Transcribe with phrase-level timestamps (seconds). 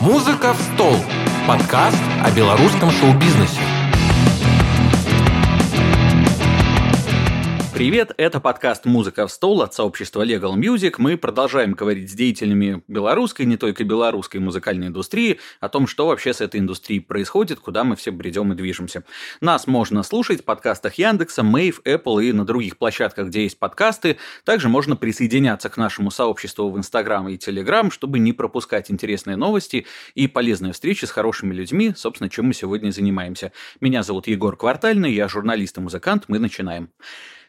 [0.00, 0.96] «Музыка в стол»–
[1.46, 3.60] подкаст о белорусском шоу-бизнесе.
[7.80, 10.96] Привет, это подкаст «Музыка в стол» от сообщества Legal Music.
[10.98, 16.34] Мы продолжаем говорить с деятелями белорусской, не только белорусской музыкальной индустрии, о том, что вообще
[16.34, 19.02] с этой индустрией происходит, куда мы все бредем и движемся.
[19.40, 24.18] Нас можно слушать в подкастах Яндекса, Мэйв, Apple и на других площадках, где есть подкасты.
[24.44, 29.86] Также можно присоединяться к нашему сообществу в Инстаграм и Телеграм, чтобы не пропускать интересные новости
[30.14, 33.52] и полезные встречи с хорошими людьми, собственно, чем мы сегодня занимаемся.
[33.80, 36.90] Меня зовут Егор Квартальный, я журналист и музыкант, мы начинаем.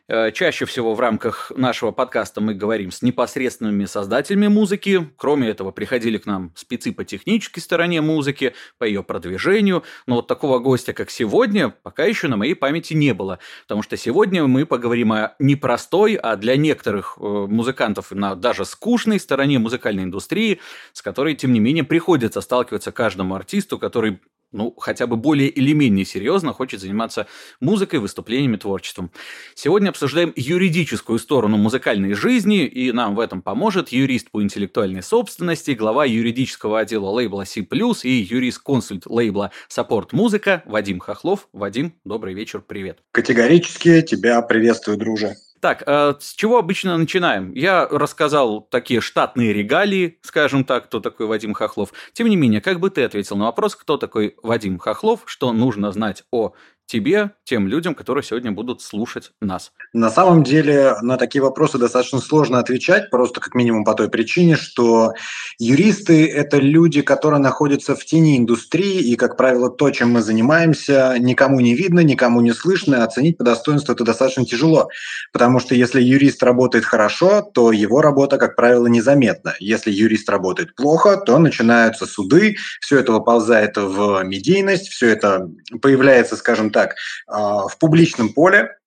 [0.07, 5.09] Э, чаще всего в рамках нашего подкаста мы говорим с непосредственными создателями музыки.
[5.15, 9.83] Кроме этого, приходили к нам спецы по технической стороне музыки, по ее продвижению.
[10.07, 13.39] Но вот такого гостя, как сегодня, пока еще на моей памяти не было.
[13.63, 19.19] Потому что сегодня мы поговорим о непростой, а для некоторых э, музыкантов на даже скучной
[19.19, 20.59] стороне музыкальной индустрии,
[20.93, 24.19] с которой, тем не менее, приходится сталкиваться каждому артисту, который
[24.51, 27.27] ну, хотя бы более или менее серьезно хочет заниматься
[27.59, 29.11] музыкой, выступлениями, творчеством.
[29.55, 35.71] Сегодня обсуждаем юридическую сторону музыкальной жизни, и нам в этом поможет юрист по интеллектуальной собственности,
[35.71, 41.47] глава юридического отдела лейбла C+, и юрист-консульт лейбла Support Музыка Вадим Хохлов.
[41.53, 42.99] Вадим, добрый вечер, привет.
[43.11, 45.35] Категорически тебя приветствую, друже.
[45.61, 47.53] Так, а с чего обычно начинаем?
[47.53, 51.93] Я рассказал такие штатные регалии, скажем так, кто такой Вадим Хохлов.
[52.13, 55.91] Тем не менее, как бы ты ответил на вопрос, кто такой Вадим Хохлов, что нужно
[55.91, 56.53] знать о
[56.85, 59.71] тебе, тем людям, которые сегодня будут слушать нас?
[59.93, 64.57] На самом деле на такие вопросы достаточно сложно отвечать, просто как минимум по той причине,
[64.57, 65.13] что
[65.57, 71.15] юристы– это люди, которые находятся в тени индустрии, и, как правило, то, чем мы занимаемся,
[71.17, 74.89] никому не видно, никому не слышно, оценить по достоинству это достаточно тяжело,
[75.31, 79.55] потому что если юрист работает хорошо, то его работа, как правило, незаметна.
[79.59, 85.49] Если юрист работает плохо, то начинаются суды, все это выползает в медийность, все это
[85.81, 86.95] появляется, скажем так, так,
[87.27, 88.77] а, в публичном поле,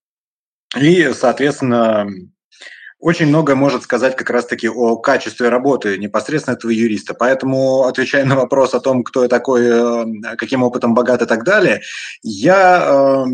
[0.77, 2.09] и, соответственно,
[3.05, 7.13] очень много может сказать как раз-таки о качестве работы непосредственно этого юриста.
[7.13, 11.45] Поэтому, отвечая на вопрос о том, кто я такой, э, каким опытом богат и так
[11.45, 11.83] далее,
[12.23, 13.25] я, э,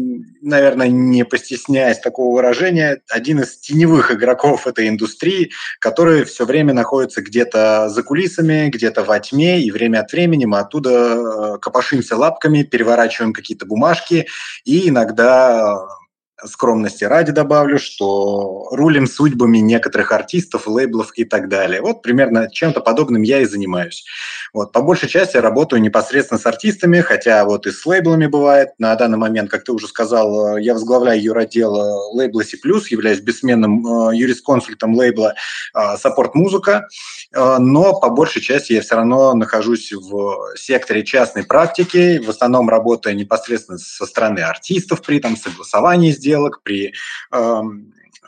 [0.42, 7.22] наверное, не постесняясь такого выражения, один из теневых игроков этой индустрии, который все время находится
[7.22, 12.64] где-то за кулисами, где-то во тьме, и время от времени мы оттуда э, копошимся лапками,
[12.64, 14.26] переворачиваем какие-то бумажки,
[14.64, 15.99] и иногда
[16.46, 21.80] скромности ради добавлю, что рулим судьбами некоторых артистов, лейблов и так далее.
[21.80, 24.04] Вот примерно чем-то подобным я и занимаюсь.
[24.52, 28.70] Вот, по большей части я работаю непосредственно с артистами, хотя вот и с лейблами бывает.
[28.78, 31.72] На данный момент, как ты уже сказал, я возглавляю юротдел
[32.14, 32.56] лейбла C+,
[32.90, 35.34] являюсь бессменным э, юрисконсультом лейбла
[35.76, 36.88] Support Музыка,
[37.32, 42.68] э, но по большей части я все равно нахожусь в секторе частной практики, в основном
[42.68, 46.94] работая непосредственно со стороны артистов при там согласовании сделок, сделок, при
[47.32, 47.62] э,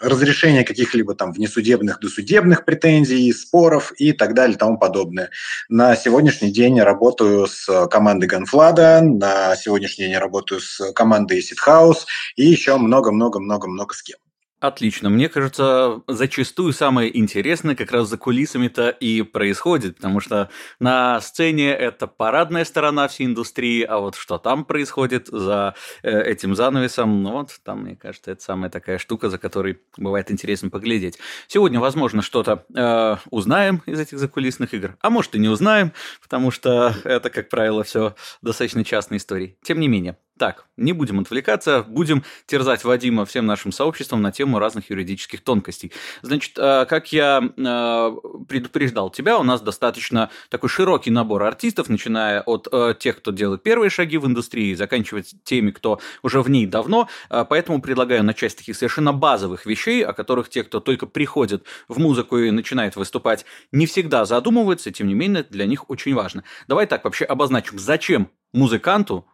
[0.00, 5.30] разрешении каких-либо там внесудебных, досудебных претензий, споров и так далее и тому подобное.
[5.68, 11.42] На сегодняшний день я работаю с командой Ганфлада, на сегодняшний день я работаю с командой
[11.66, 14.18] House и еще много-много-много-много с кем.
[14.62, 15.10] Отлично.
[15.10, 21.70] Мне кажется, зачастую самое интересное как раз за кулисами-то и происходит, потому что на сцене
[21.72, 25.74] это парадная сторона всей индустрии, а вот что там происходит за
[26.04, 30.30] э, этим занавесом, ну вот там, мне кажется, это самая такая штука, за которой бывает
[30.30, 31.18] интересно поглядеть.
[31.48, 36.52] Сегодня, возможно, что-то э, узнаем из этих закулисных игр, а может и не узнаем, потому
[36.52, 39.58] что это, как правило, все достаточно частные истории.
[39.64, 44.58] Тем не менее, так, не будем отвлекаться, будем терзать Вадима всем нашим сообществом на тему
[44.58, 45.92] разных юридических тонкостей.
[46.22, 48.16] Значит, э, как я э,
[48.48, 53.62] предупреждал тебя, у нас достаточно такой широкий набор артистов, начиная от э, тех, кто делает
[53.62, 57.08] первые шаги в индустрии, заканчивая теми, кто уже в ней давно.
[57.28, 62.00] Поэтому предлагаю начать с таких совершенно базовых вещей, о которых те, кто только приходит в
[62.00, 66.42] музыку и начинает выступать, не всегда задумываются, тем не менее, для них очень важно.
[66.66, 69.24] Давай так вообще обозначим, зачем музыканту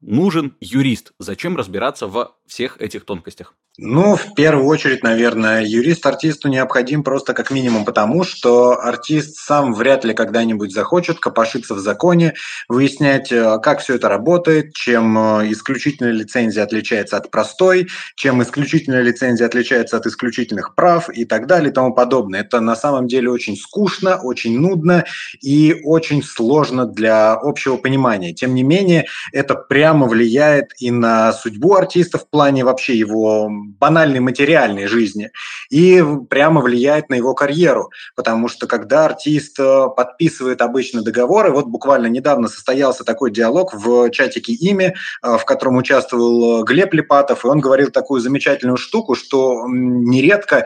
[0.00, 1.12] нужен юрист.
[1.18, 3.54] Зачем разбираться в всех этих тонкостях?
[3.82, 9.72] Ну, в первую очередь, наверное, юрист артисту необходим просто как минимум потому, что артист сам
[9.72, 12.34] вряд ли когда-нибудь захочет копошиться в законе,
[12.68, 19.00] выяснять, э, как все это работает, чем э, исключительная лицензия отличается от простой, чем исключительная
[19.00, 22.40] лицензия отличается от исключительных прав и так далее и тому подобное.
[22.40, 25.04] Это на самом деле очень скучно, очень нудно
[25.40, 28.34] и очень сложно для общего понимания.
[28.34, 32.28] Тем не менее, это прямо влияет и на судьбу артиста в
[32.64, 35.30] вообще его банальной материальной жизни
[35.70, 41.66] и прямо влияет на его карьеру, потому что когда артист э, подписывает обычно договоры, вот
[41.66, 47.48] буквально недавно состоялся такой диалог в чатике «Ими», э, в котором участвовал Глеб Липатов, и
[47.48, 50.64] он говорил такую замечательную штуку, что нередко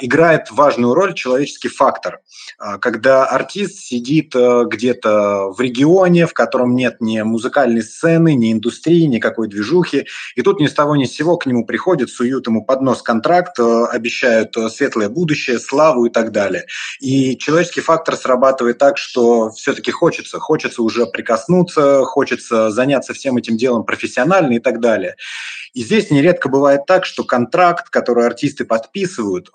[0.00, 2.20] играет важную роль человеческий фактор.
[2.80, 9.48] Когда артист сидит где-то в регионе, в котором нет ни музыкальной сцены, ни индустрии, никакой
[9.48, 10.06] движухи,
[10.36, 13.58] и тут ни с ни с сего к нему приходят, суют ему под нос контракт,
[13.58, 16.64] э, обещают э, светлое будущее, славу и так далее.
[17.00, 23.56] И человеческий фактор срабатывает так, что все-таки хочется, хочется уже прикоснуться, хочется заняться всем этим
[23.56, 25.16] делом профессионально и так далее.
[25.74, 29.50] И здесь нередко бывает так, что контракт, который артисты подписывают,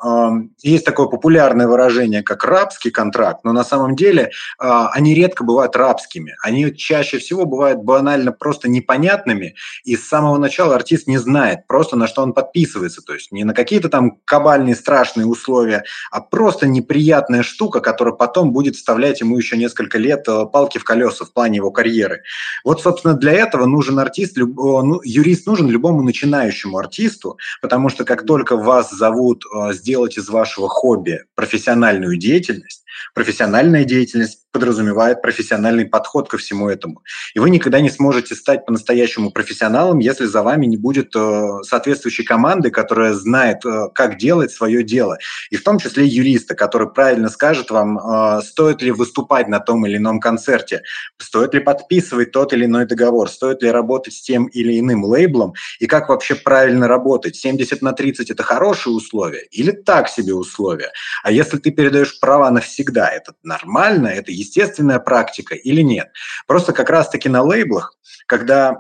[0.62, 5.76] есть такое популярное выражение, как рабский контракт, но на самом деле а, они редко бывают
[5.76, 6.36] рабскими.
[6.42, 11.96] Они чаще всего бывают банально просто непонятными, и с самого начала артист не знает просто,
[11.96, 13.02] на что он подписывается.
[13.02, 18.52] То есть не на какие-то там кабальные страшные условия, а просто неприятная штука, которая потом
[18.52, 22.24] будет вставлять ему еще несколько лет э, палки в колеса в плане его карьеры.
[22.64, 28.26] Вот, собственно, для этого нужен артист, ну, юрист нужен любому начинающему артисту, потому что как
[28.26, 32.83] только вас зовут э, сделать из вашего хобби профессиональную деятельность,
[33.14, 37.02] профессиональная деятельность подразумевает профессиональный подход ко всему этому.
[37.34, 42.24] И вы никогда не сможете стать по-настоящему профессионалом, если за вами не будет э, соответствующей
[42.24, 45.18] команды, которая знает, э, как делать свое дело.
[45.50, 49.86] И в том числе юриста, который правильно скажет вам, э, стоит ли выступать на том
[49.88, 50.84] или ином концерте,
[51.18, 55.54] стоит ли подписывать тот или иной договор, стоит ли работать с тем или иным лейблом,
[55.80, 57.36] и как вообще правильно работать.
[57.36, 60.92] 70 на 30– это хорошие условия или так себе условия?
[61.24, 62.52] А если ты передаешь права
[62.84, 66.12] навсегда, это нормально, это естественная практика или нет.
[66.48, 67.98] Просто как раз-таки на лейблах,
[68.28, 68.78] когда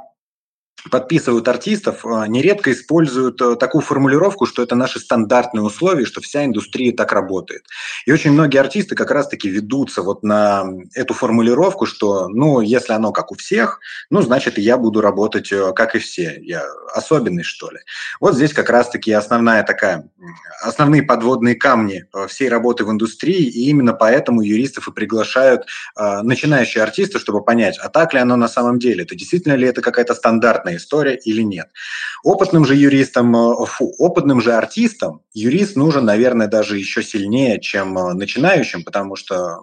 [0.90, 6.46] подписывают артистов, а, нередко используют э, такую формулировку, что это наши стандартные условия, что вся
[6.46, 7.64] индустрия так работает.
[8.06, 13.12] И очень многие артисты как раз-таки ведутся вот на эту формулировку, что, ну, если оно
[13.12, 16.38] как у всех, ну, значит, я буду работать э, как и все.
[16.42, 16.64] Я
[16.94, 17.80] особенный, что ли.
[18.20, 20.10] Вот здесь как раз-таки основная такая,
[20.62, 25.66] основные подводные камни э, всей работы в индустрии, и именно поэтому юристов и приглашают
[25.96, 29.82] начинающие артисты, чтобы понять, а так ли оно на самом деле, это действительно ли это
[29.82, 31.68] какая-то стандартная понятная история или нет.
[32.24, 37.98] Опытным же юристам, э, фу, опытным же артистам юрист нужен, наверное, даже еще сильнее, чем
[37.98, 39.60] э, начинающим, потому что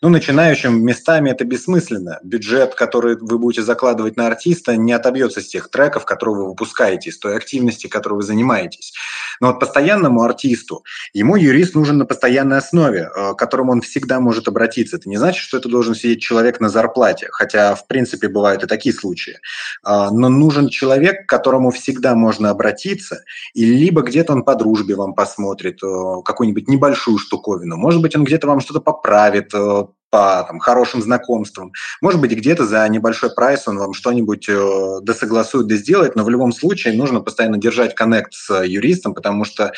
[0.00, 2.20] ну, начинающим местами это бессмысленно.
[2.22, 7.10] Бюджет, который вы будете закладывать на артиста, не отобьется с тех треков, которые вы выпускаете,
[7.10, 8.94] с той активности, которой вы занимаетесь.
[9.40, 14.20] Но вот постоянному артисту, ему юрист нужен на постоянной основе, э, к которому он всегда
[14.20, 14.96] может обратиться.
[14.96, 18.66] Это не значит, что это должен сидеть человек на зарплате, хотя, в принципе, бывают и
[18.66, 19.38] такие случаи.
[19.82, 23.24] А, но нужен человек, к которому всегда можно обратиться,
[23.54, 28.24] и либо где-то он по дружбе вам посмотрит э, какую-нибудь небольшую штуковину, может быть, он
[28.24, 31.72] где-то вам что-то поправит, э, по там, хорошим знакомствам.
[32.00, 36.30] Может быть, где-то за небольшой прайс он вам что-нибудь э, досогласует, да сделает, но в
[36.30, 39.72] любом случае нужно постоянно держать коннект с юристом, потому что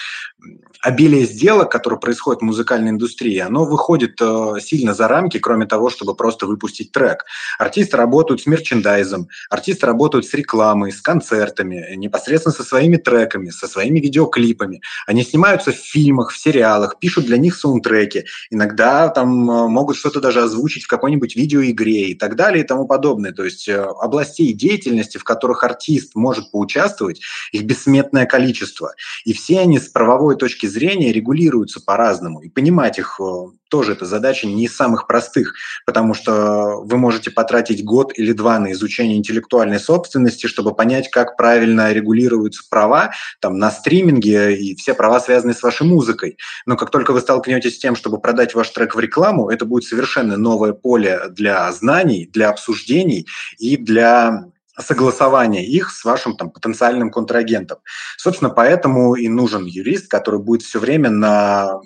[0.80, 5.90] обилие сделок, которые происходят в музыкальной индустрии, оно выходит э, сильно за рамки, кроме того,
[5.90, 7.24] чтобы просто выпустить трек.
[7.58, 13.68] Артисты работают с мерчендайзом, артисты работают с рекламой, с концертами, непосредственно со своими треками, со
[13.68, 14.80] своими видеоклипами.
[15.06, 18.24] Они снимаются в фильмах, в сериалах, пишут для них саундтреки.
[18.50, 22.66] Иногда там э, могут что-то что даже озвучить в какой-нибудь видеоигре и так далее и
[22.66, 23.32] тому подобное.
[23.32, 27.20] То есть э, областей деятельности, в которых артист может поучаствовать,
[27.52, 28.92] их бессметное количество.
[29.24, 32.40] И все они с правовой точки зрения регулируются по-разному.
[32.40, 33.24] И понимать их э,
[33.70, 35.54] тоже эта задача не из самых простых,
[35.86, 41.36] потому что вы можете потратить год или два на изучение интеллектуальной собственности, чтобы понять, как
[41.36, 46.36] правильно регулируются права там, на стриминге и все права, связанные с вашей музыкой.
[46.66, 49.84] Но как только вы столкнетесь с тем, чтобы продать ваш трек в рекламу, это будет
[49.84, 53.26] совершенно новое поле для знаний, для обсуждений
[53.58, 54.44] и для
[54.78, 57.78] согласования их с вашим там, потенциальным контрагентом.
[58.16, 61.80] Собственно, поэтому и нужен юрист, который будет все время на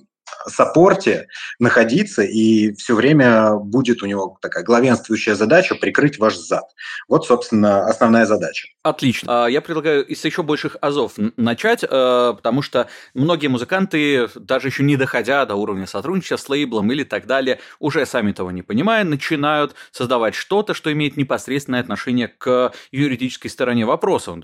[0.46, 1.28] саппорте
[1.58, 6.64] находиться, и все время будет у него такая главенствующая задача прикрыть ваш зад.
[7.08, 8.68] Вот, собственно, основная задача.
[8.82, 9.44] Отлично.
[9.44, 14.82] А, я предлагаю из еще больших азов начать, э, потому что многие музыканты, даже еще
[14.82, 19.04] не доходя до уровня сотрудничества с лейблом или так далее, уже сами того не понимая,
[19.04, 24.34] начинают создавать что-то, что имеет непосредственное отношение к юридической стороне вопроса.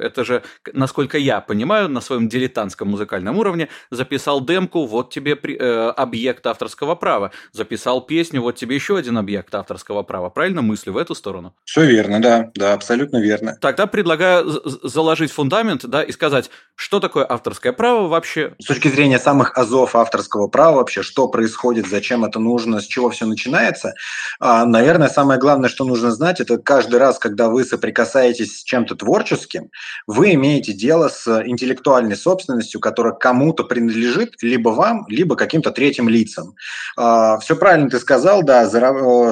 [0.00, 0.42] Это же,
[0.72, 5.90] насколько я понимаю, на своем дилетантском музыкальном уровне записал демку, вот тебе тебе при, э,
[5.90, 7.32] объект авторского права.
[7.52, 10.30] Записал песню, вот тебе еще один объект авторского права.
[10.30, 11.54] Правильно мысли в эту сторону?
[11.64, 13.56] Все верно, да, да, абсолютно верно.
[13.60, 14.44] Тогда предлагаю
[14.82, 18.54] заложить фундамент, да, и сказать, что такое авторское право вообще.
[18.58, 23.10] С точки зрения самых азов авторского права вообще, что происходит, зачем это нужно, с чего
[23.10, 23.94] все начинается,
[24.40, 28.94] а, наверное, самое главное, что нужно знать, это каждый раз, когда вы соприкасаетесь с чем-то
[28.94, 29.70] творческим,
[30.06, 36.54] вы имеете дело с интеллектуальной собственностью, которая кому-то принадлежит, либо вам, либо каким-то третьим лицам.
[36.96, 38.68] А, все правильно ты сказал, да,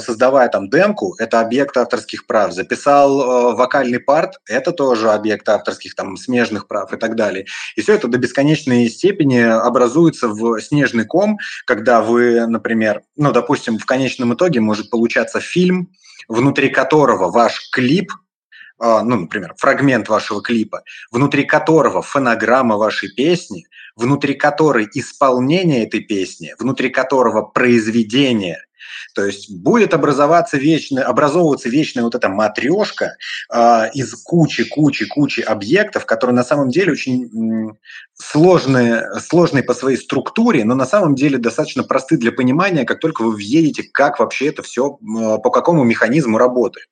[0.00, 2.52] создавая там демку, это объект авторских прав.
[2.52, 7.46] Записал э, вокальный парт, это тоже объект авторских там смежных прав и так далее.
[7.76, 13.78] И все это до бесконечной степени образуется в снежный ком, когда вы, например, ну, допустим,
[13.78, 15.90] в конечном итоге может получаться фильм,
[16.28, 18.10] внутри которого ваш клип
[18.78, 23.66] а, ну, например, фрагмент вашего клипа, внутри которого фонограмма вашей песни,
[23.96, 28.65] внутри которой исполнение этой песни, внутри которого произведение
[29.16, 33.16] то есть будет образоваться вечная, образовываться вечная вот эта матрешка
[33.50, 37.30] э, из кучи-кучи-кучи объектов, которые на самом деле очень
[38.18, 43.22] сложные, сложные по своей структуре, но на самом деле достаточно просты для понимания, как только
[43.22, 44.98] вы въедете, как вообще это все,
[45.42, 46.88] по какому механизму работает.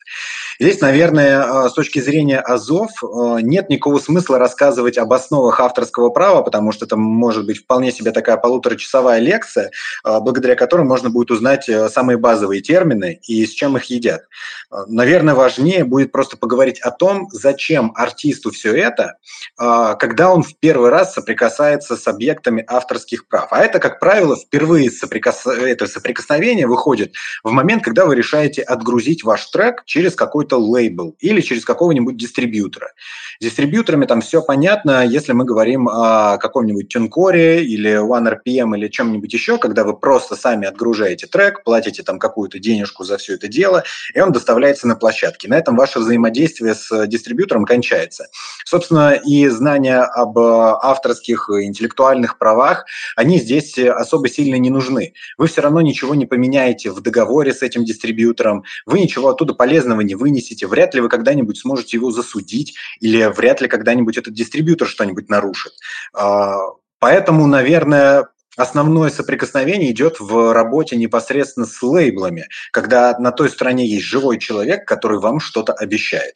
[0.60, 6.10] Здесь, наверное, а, с точки зрения АЗОВ а, нет никакого смысла рассказывать об основах авторского
[6.10, 9.70] права, потому что это может быть вполне себе такая полуторачасовая лекция,
[10.04, 14.22] благодаря которой можно будет узнать э, самые самые базовые термины и с чем их едят.
[14.70, 19.16] Э, наверное, важнее будет просто поговорить о том, зачем артисту все это,
[19.60, 23.48] э, когда он в первый раз соприкасается с объектами авторских прав.
[23.50, 25.46] А это, как правило, впервые соприкос...
[25.46, 31.40] это соприкосновение выходит в момент, когда вы решаете отгрузить ваш трек через какой-то лейбл или
[31.40, 32.92] через какого-нибудь дистрибьютора.
[33.40, 39.32] С дистрибьюторами там все понятно, если мы говорим о каком-нибудь Тюнкоре или OneRPM или чем-нибудь
[39.32, 43.84] еще, когда вы просто сами отгружаете трек, платите там какую-то денежку за все это дело,
[44.12, 45.48] и он доставляется на площадке.
[45.48, 48.28] На этом ваше взаимодействие с дистрибьютором кончается.
[48.64, 55.14] Собственно, и знания об авторских интеллектуальных правах, они здесь особо сильно не нужны.
[55.38, 60.00] Вы все равно ничего не поменяете в договоре с этим дистрибьютором, вы ничего оттуда полезного
[60.02, 64.88] не вынесете, вряд ли вы когда-нибудь сможете его засудить или вряд ли когда-нибудь этот дистрибьютор
[64.88, 65.72] что-нибудь нарушит.
[66.14, 66.56] А,
[66.98, 74.04] поэтому, наверное, основное соприкосновение идет в работе непосредственно с лейблами, когда на той стороне есть
[74.04, 76.34] живой человек, который вам что-то обещает.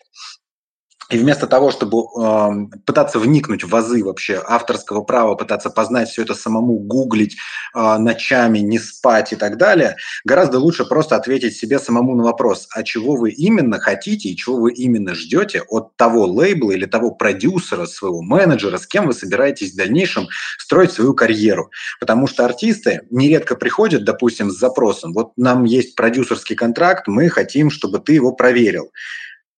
[1.11, 6.23] И вместо того, чтобы э, пытаться вникнуть в вазы вообще авторского права, пытаться познать все
[6.23, 7.37] это самому, гуглить
[7.75, 12.69] э, ночами, не спать и так далее, гораздо лучше просто ответить себе самому на вопрос,
[12.73, 17.11] а чего вы именно хотите и чего вы именно ждете от того лейбла или того
[17.12, 21.71] продюсера, своего менеджера, с кем вы собираетесь в дальнейшем строить свою карьеру.
[22.00, 27.71] Потому что артисты нередко приходят, допустим, с запросом, вот нам есть продюсерский контракт, мы хотим,
[27.71, 28.91] чтобы ты его проверил.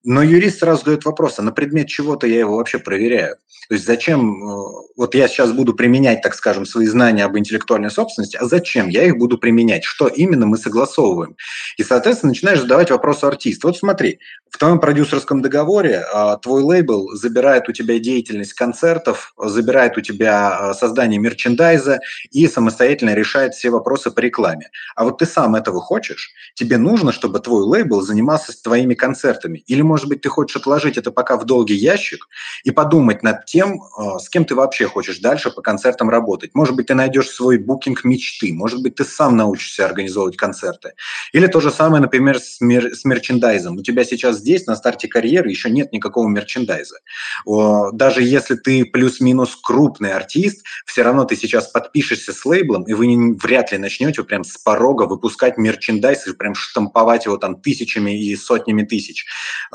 [0.02, 3.36] Но юрист сразу задает вопрос, а на предмет чего-то я его вообще проверяю?
[3.70, 4.62] То есть зачем, э,
[4.96, 9.04] вот я сейчас буду применять, так скажем, свои знания об интеллектуальной собственности, а зачем я
[9.04, 9.84] их буду применять?
[9.84, 11.36] Что именно мы согласовываем?
[11.76, 13.68] И, соответственно, начинаешь задавать вопрос артисту.
[13.68, 14.18] Вот смотри,
[14.50, 20.70] в твоем продюсерском договоре а, твой лейбл забирает у тебя деятельность концертов, забирает у тебя
[20.70, 22.00] а, создание мерчендайза
[22.32, 24.70] и самостоятельно решает все вопросы по рекламе.
[24.96, 26.32] А вот ты сам этого хочешь?
[26.54, 29.62] Тебе нужно, чтобы твой лейбл занимался твоими концертами?
[29.68, 32.28] Или может быть, ты хочешь отложить это пока в долгий ящик
[32.62, 36.54] и подумать над тем, а, с кем ты вообще хочешь дальше по концертам работать.
[36.54, 40.92] Может быть, ты найдешь свой букинг мечты, может быть, ты сам научишься организовывать концерты.
[41.32, 43.78] Или то же самое, например, с, мер- с мерчендайзом.
[43.78, 46.98] У тебя сейчас здесь, на старте карьеры, еще нет никакого мерчендайза.
[47.92, 53.08] Даже если ты плюс-минус крупный артист, все равно ты сейчас подпишешься с лейблом, и вы
[53.08, 58.12] не, вряд ли начнете прям с порога выпускать мерчендайз и прям штамповать его там тысячами
[58.16, 59.26] и сотнями тысяч.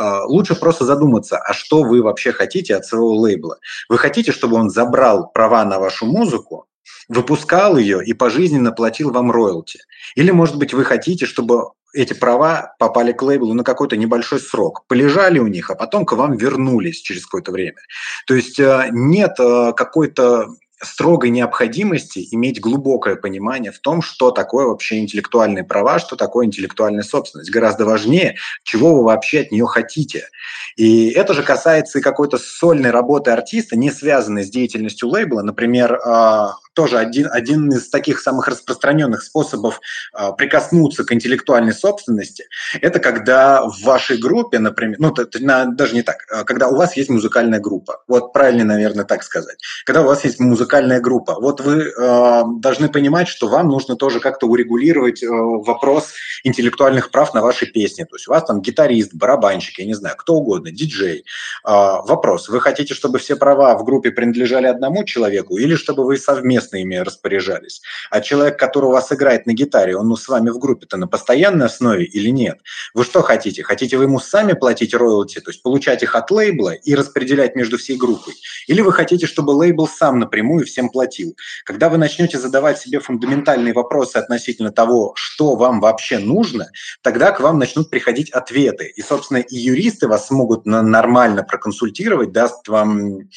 [0.06, 3.58] А, лучше просто задуматься, а что вы вообще хотите от своего лейбла.
[3.90, 6.68] Вы хотите, чтобы он забрал права на вашу музыку,
[7.08, 9.80] выпускал ее и пожизненно платил вам роялти?
[10.16, 14.86] Или, может быть, вы хотите, чтобы эти права попали к лейблу на какой-то небольшой срок,
[14.88, 17.80] полежали у них, а потом к вам вернулись через какое-то время.
[18.28, 20.50] То есть э, нет э, какой-то
[20.86, 27.04] строгой необходимости иметь глубокое понимание в том, что такое вообще интеллектуальные права, что такое интеллектуальная
[27.04, 27.52] собственность.
[27.52, 30.30] Гораздо важнее, чего вы вообще от нее хотите.
[30.78, 35.42] И это же касается и какой-то сольной работы артиста, не связанной с деятельностью лейбла.
[35.42, 39.82] Например, а, тоже один, один из таких самых распространенных способов
[40.14, 42.46] э, прикоснуться к интеллектуальной собственности.
[42.82, 47.10] Это когда в вашей группе, например, ну, даже не так, а когда у вас есть
[47.10, 48.04] музыкальная группа.
[48.08, 49.58] Вот правильно, наверное, так сказать.
[49.86, 54.20] Когда у вас есть музыкальная группа, вот вы э, должны понимать, что вам нужно тоже
[54.20, 56.14] как-то урегулировать э, вопрос
[56.44, 58.04] интеллектуальных прав на ваши песни.
[58.04, 61.24] То есть у вас там гитарист, барабанщик, я не знаю, кто угодно, диджей.
[61.66, 66.18] Э, вопрос, вы хотите, чтобы все права в группе принадлежали одному человеку или чтобы вы
[66.18, 67.82] совместно ими распоряжались?
[68.10, 71.08] А человек, который у вас играет на гитаре, он ну, с вами в группе-то на
[71.08, 72.60] постоянной основе или нет?
[72.94, 73.64] Вы что хотите?
[73.64, 77.78] Хотите вы ему сами платить роялти, то есть получать их от лейбла и распределять между
[77.78, 78.34] всей группой?
[78.68, 81.36] Или вы хотите, чтобы лейбл сам напрямую всем платил?
[81.66, 86.68] Когда вы начнете задавать себе фундаментальные вопросы относительно того, что вам вообще нужно,
[87.02, 88.92] тогда к вам начнут приходить ответы.
[88.96, 93.30] И, собственно, и юристы вас смогут нормально проконсультировать, даст вам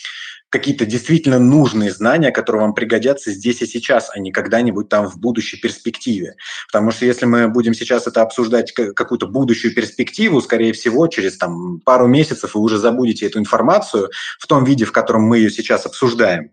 [0.50, 5.18] какие-то действительно нужные знания, которые вам пригодятся здесь и сейчас, а не когда-нибудь там в
[5.18, 6.36] будущей перспективе.
[6.72, 11.80] Потому что если мы будем сейчас это обсуждать какую-то будущую перспективу, скорее всего, через там,
[11.80, 15.86] пару месяцев вы уже забудете эту информацию в том виде, в котором мы ее сейчас
[15.86, 16.50] обсуждаем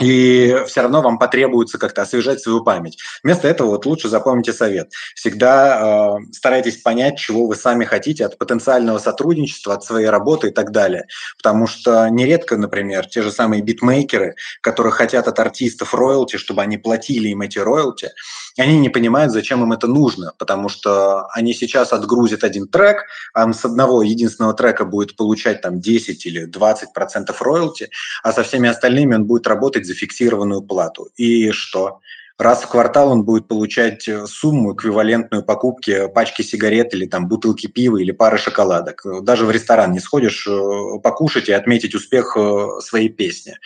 [0.00, 2.98] и все равно вам потребуется как-то освежать свою память.
[3.22, 4.92] Вместо этого вот лучше запомните совет.
[5.14, 10.50] Всегда э, старайтесь понять, чего вы сами хотите от потенциального сотрудничества, от своей работы и
[10.50, 11.06] так далее.
[11.36, 16.78] Потому что нередко, например, те же самые битмейкеры, которые хотят от артистов роялти, чтобы они
[16.78, 18.10] платили им эти роялти,
[18.56, 23.52] они не понимают, зачем им это нужно, потому что они сейчас отгрузят один трек, а
[23.52, 27.90] с одного единственного трека будет получать там 10 или 20 процентов роялти,
[28.22, 31.08] а со всеми остальными он будет работать за фиксированную плату.
[31.16, 32.00] И что?
[32.38, 37.66] Раз в квартал он будет получать э, сумму, эквивалентную покупке пачки сигарет или там бутылки
[37.66, 39.02] пива или пары шоколадок.
[39.22, 43.56] Даже в ресторан не сходишь э, покушать и отметить успех э, своей песни.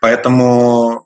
[0.00, 1.03] Поэтому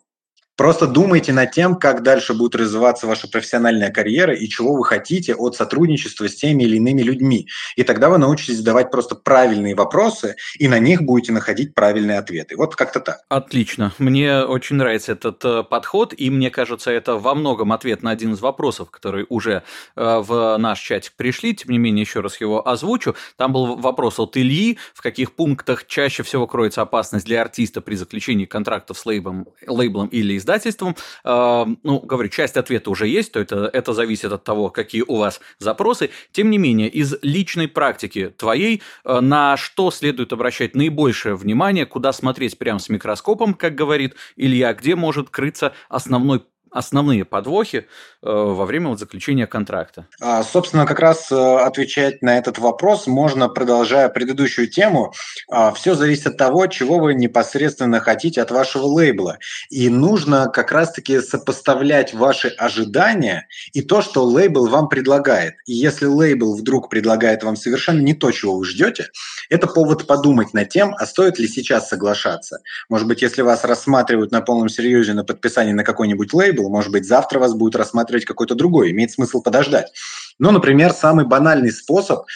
[0.59, 5.37] Просто думайте над тем, как дальше будет развиваться ваша профессиональная карьера и чего вы хотите
[5.37, 7.47] от сотрудничества с теми или иными людьми.
[7.77, 12.57] И тогда вы научитесь задавать просто правильные вопросы, и на них будете находить правильные ответы.
[12.57, 13.21] Вот как-то так.
[13.29, 13.93] Отлично.
[13.99, 18.33] Мне очень нравится этот э, подход, и мне кажется, это во многом ответ на один
[18.33, 19.63] из вопросов, которые уже
[19.95, 21.55] э, в наш чатик пришли.
[21.55, 23.15] Тем не менее, еще раз его озвучу.
[23.37, 27.95] Там был вопрос от Ильи, в каких пунктах чаще всего кроется опасность для артиста при
[27.95, 30.97] заключении контрактов с лейблом, лейблом или издателем издательством.
[31.25, 35.17] А, ну, говорю, часть ответа уже есть, то это, это зависит от того, какие у
[35.17, 36.11] вас запросы.
[36.33, 42.13] Тем не менее, из личной практики твоей, а, на что следует обращать наибольшее внимание, куда
[42.13, 47.85] смотреть прямо с микроскопом, как говорит Илья, где может крыться основной основные подвохи э,
[48.23, 50.07] во время вот заключения контракта?
[50.21, 55.13] А, собственно, как раз э, отвечать на этот вопрос можно, продолжая предыдущую тему.
[55.51, 59.39] А, Все зависит от того, чего вы непосредственно хотите от вашего лейбла.
[59.71, 65.55] И нужно как раз-таки сопоставлять ваши ожидания и то, что лейбл вам предлагает.
[65.67, 69.09] И если лейбл вдруг предлагает вам совершенно не то, чего вы ждете,
[69.51, 72.61] это повод подумать над тем, а стоит ли сейчас соглашаться.
[72.89, 76.69] Может быть, если вас рассматривают на полном серьезе на подписание на какой-нибудь лейбл, был.
[76.69, 78.91] Может быть, завтра вас будет рассматривать какой-то другой.
[78.91, 79.93] Имеет смысл подождать.
[80.39, 82.27] Ну, например, самый банальный способ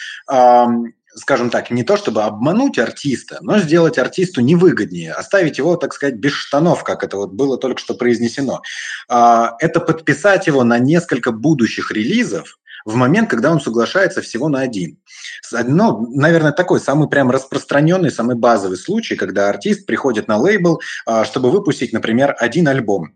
[1.15, 6.15] скажем так, не то чтобы обмануть артиста, но сделать артисту невыгоднее, оставить его, так сказать,
[6.15, 8.61] без штанов, как это вот было только что произнесено.
[9.09, 14.59] А, это подписать его на несколько будущих релизов, в момент, когда он соглашается всего на
[14.59, 14.97] один.
[15.51, 21.23] Ну, наверное, такой самый прям распространенный, самый базовый случай, когда артист приходит на лейбл, а,
[21.25, 23.15] чтобы выпустить, например, один альбом.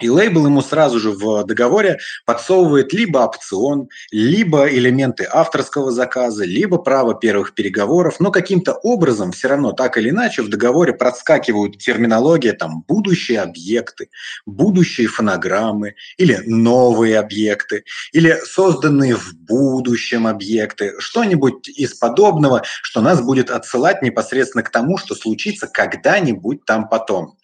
[0.00, 6.78] И лейбл ему сразу же в договоре подсовывает либо опцион, либо элементы авторского заказа, либо
[6.78, 12.52] право первых переговоров, но каким-то образом все равно так или иначе в договоре проскакивают терминология
[12.52, 14.08] там будущие объекты,
[14.46, 23.20] будущие фонограммы или новые объекты, или созданные в будущем объекты, что-нибудь из подобного, что нас
[23.20, 27.36] будет отсылать непосредственно к тому, что случится когда-нибудь там потом.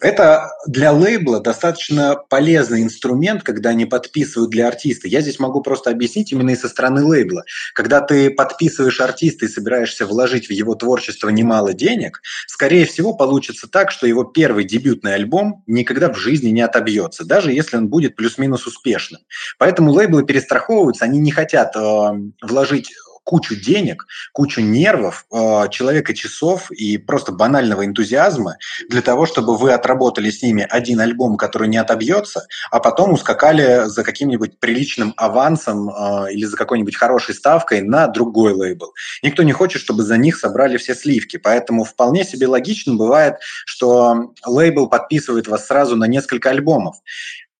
[0.00, 1.87] Это для лейбла достаточно
[2.28, 5.08] полезный инструмент, когда они подписывают для артиста.
[5.08, 7.44] Я здесь могу просто объяснить именно и со стороны лейбла.
[7.74, 13.68] Когда ты подписываешь артиста и собираешься вложить в его творчество немало денег, скорее всего получится
[13.68, 18.16] так, что его первый дебютный альбом никогда в жизни не отобьется, даже если он будет
[18.16, 19.20] плюс-минус успешным.
[19.58, 22.10] Поэтому лейблы перестраховываются, они не хотят э,
[22.42, 22.92] вложить
[23.28, 28.56] кучу денег, кучу нервов, э, человека часов и просто банального энтузиазма
[28.88, 33.86] для того, чтобы вы отработали с ними один альбом, который не отобьется, а потом ускакали
[33.86, 38.94] за каким-нибудь приличным авансом э, или за какой-нибудь хорошей ставкой на другой лейбл.
[39.22, 43.34] Никто не хочет, чтобы за них собрали все сливки, поэтому вполне себе логично бывает,
[43.66, 46.96] что лейбл подписывает вас сразу на несколько альбомов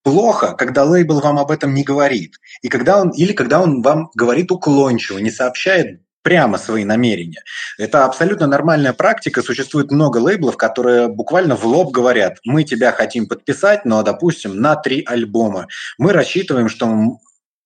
[0.09, 2.37] плохо, когда лейбл вам об этом не говорит.
[2.63, 7.43] И когда он, или когда он вам говорит уклончиво, не сообщает прямо свои намерения.
[7.79, 9.43] Это абсолютно нормальная практика.
[9.43, 14.77] Существует много лейблов, которые буквально в лоб говорят, мы тебя хотим подписать, но, допустим, на
[14.77, 15.67] три альбома.
[15.99, 16.87] Мы рассчитываем, что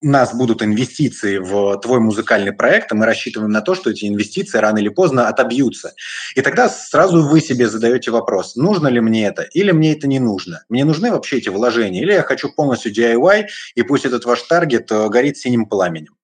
[0.02, 4.06] у нас будут инвестиции в твой музыкальный проект, и мы рассчитываем на то, что эти
[4.06, 5.94] инвестиции рано или поздно отобьются.
[6.34, 10.18] И тогда сразу вы себе задаете вопрос, нужно ли мне это, или мне это не
[10.18, 10.64] нужно.
[10.68, 14.90] Мне нужны вообще эти вложения, или я хочу полностью DIY, и пусть этот ваш таргет
[14.90, 16.14] э, горит синим пламенем.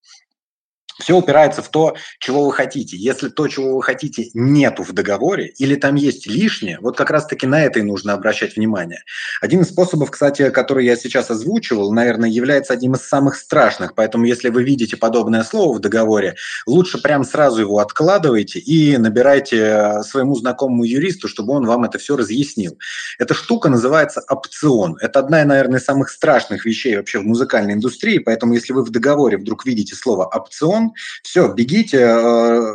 [1.01, 2.97] Все упирается в то, чего вы хотите.
[2.97, 7.47] Если то, чего вы хотите, нету в договоре или там есть лишнее, вот как раз-таки
[7.47, 9.05] на это и нужно обращать внимание.
[9.41, 13.95] Один из способов, кстати, который я сейчас озвучивал, наверное, является одним из самых страшных.
[13.95, 16.35] Поэтому если вы видите подобное слово в договоре,
[16.67, 21.99] лучше прям сразу его откладывайте и набирайте э, своему знакомому юристу, чтобы он вам это
[21.99, 22.77] все разъяснил.
[23.21, 24.97] Эта штука называется опцион.
[25.01, 28.19] Это одна, наверное, из самых страшных вещей вообще в музыкальной индустрии.
[28.19, 30.88] Поэтому если вы в договоре вдруг видите слово опцион,
[31.23, 32.75] все, бегите, э,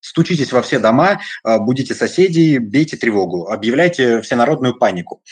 [0.00, 5.22] стучитесь во все дома, э, будете соседей, бейте тревогу, объявляйте всенародную панику.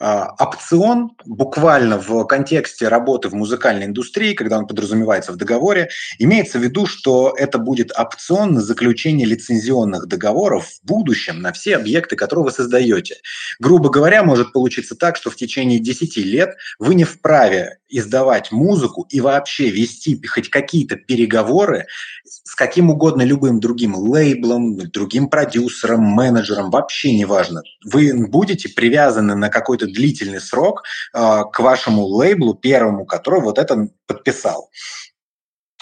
[0.00, 6.58] Э, опцион буквально в контексте работы в музыкальной индустрии, когда он подразумевается в договоре, имеется
[6.58, 12.16] в виду, что это будет опцион на заключение лицензионных договоров в будущем на все объекты,
[12.16, 13.16] которые вы создаете.
[13.58, 19.06] Грубо говоря, может получиться так, что в течение 10 лет вы не вправе издавать музыку
[19.08, 21.86] и вообще вести хоть какие-то переговоры
[22.24, 27.62] с каким угодно любым другим лейблом, другим продюсером, менеджером, вообще неважно.
[27.84, 30.82] Вы будете привязаны на какой-то длительный срок
[31.14, 34.70] э, к вашему лейблу первому, который вот это подписал.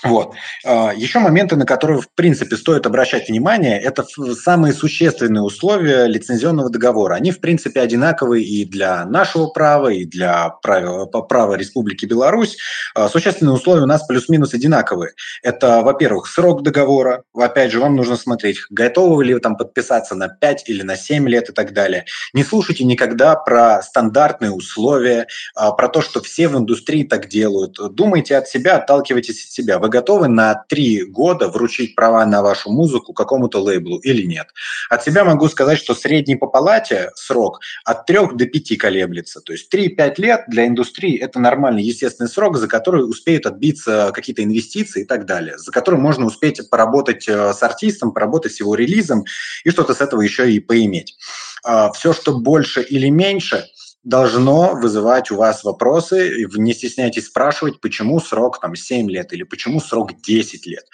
[0.03, 0.35] Вот.
[0.65, 6.71] А, Еще моменты, на которые, в принципе, стоит обращать внимание, это самые существенные условия лицензионного
[6.71, 7.17] договора.
[7.17, 12.57] Они, в принципе, одинаковые и для нашего права, и для права, права Республики Беларусь.
[12.95, 15.13] А, существенные условия у нас плюс-минус одинаковые.
[15.43, 17.25] Это, во-первых, срок договора.
[17.35, 21.29] Опять же, вам нужно смотреть, готовы ли вы там подписаться на 5 или на 7
[21.29, 22.07] лет и так далее.
[22.33, 27.77] Не слушайте никогда про стандартные условия, а, про то, что все в индустрии так делают.
[27.95, 29.79] Думайте от себя, отталкивайтесь от себя.
[29.79, 34.49] Вы готовы на три года вручить права на вашу музыку какому-то лейблу или нет.
[34.89, 39.41] От себя могу сказать, что средний по палате срок от трех до пяти колеблется.
[39.41, 44.43] То есть 3-5 лет для индустрии– это нормальный, естественный срок, за который успеют отбиться какие-то
[44.43, 48.75] инвестиции и так далее, за который можно успеть поработать э, с артистом, поработать с его
[48.75, 49.25] релизом
[49.65, 51.17] и что-то с этого еще и поиметь.
[51.65, 53.67] А, Все, что больше или меньше–
[54.03, 56.47] должно вызывать у вас вопросы.
[56.55, 60.85] Не стесняйтесь спрашивать, почему срок там 7 лет или почему срок 10 лет.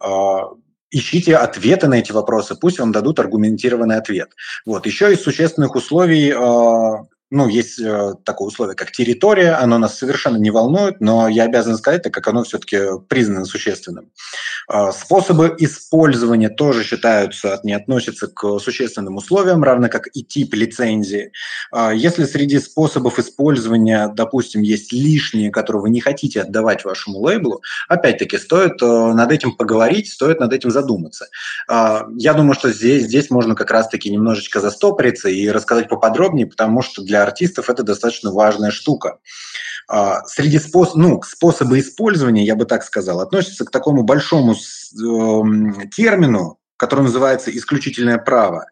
[0.00, 0.50] А,
[0.90, 4.30] ищите ответы на эти вопросы, пусть вам дадут аргументированный ответ.
[4.66, 4.86] Вот.
[4.86, 10.36] Еще из существенных условий а, ну, есть э, такое условие, как территория, оно нас совершенно
[10.36, 14.10] не волнует, но я обязан сказать, так как оно все-таки признано существенным.
[14.68, 21.30] Э, способы использования тоже считаются, не относятся к существенным условиям, равно как и тип лицензии.
[21.72, 27.62] Э, если среди способов использования, допустим, есть лишние, которые вы не хотите отдавать вашему лейблу,
[27.88, 31.26] опять-таки стоит э, над этим поговорить, стоит над этим задуматься.
[31.68, 36.82] Э, я думаю, что здесь, здесь можно как раз-таки немножечко застопориться и рассказать поподробнее, потому
[36.82, 39.18] что для артистов это достаточно важная штука.
[39.88, 40.94] А, среди спос...
[40.94, 47.54] ну, способы использования, я бы так сказал, относятся к такому большому эм, термину, который называется
[47.54, 48.64] исключительное право.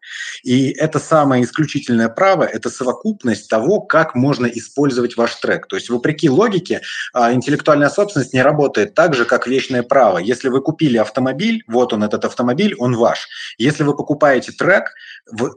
[0.42, 5.66] И это самое исключительное право– это совокупность того, как можно использовать ваш трек.
[5.66, 6.80] То есть, вопреки логике,
[7.12, 10.16] а, интеллектуальная собственность не работает так же, как вечное право.
[10.16, 13.28] Если вы купили автомобиль, вот он, этот автомобиль, он ваш.
[13.58, 14.94] Если вы покупаете трек,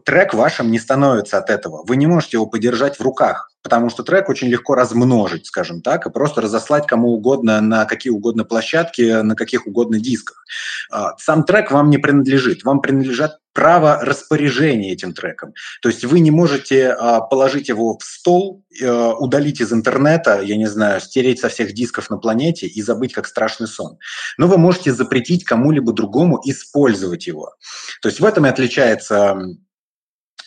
[0.03, 1.85] трек вашим не становится от этого.
[1.87, 6.05] Вы не можете его подержать в руках потому что трек очень легко размножить, скажем так,
[6.05, 10.45] и просто разослать кому угодно на какие угодно площадки, на каких угодно дисках.
[10.91, 15.53] А, сам трек вам не принадлежит, вам принадлежат право распоряжения этим треком.
[15.81, 20.55] То есть вы не можете а, положить его в стол, а, удалить из интернета, я
[20.55, 23.97] не знаю, стереть со всех дисков на планете и забыть как страшный сон.
[24.37, 27.55] Но вы можете запретить кому-либо другому использовать его.
[28.01, 29.37] То есть в этом и отличается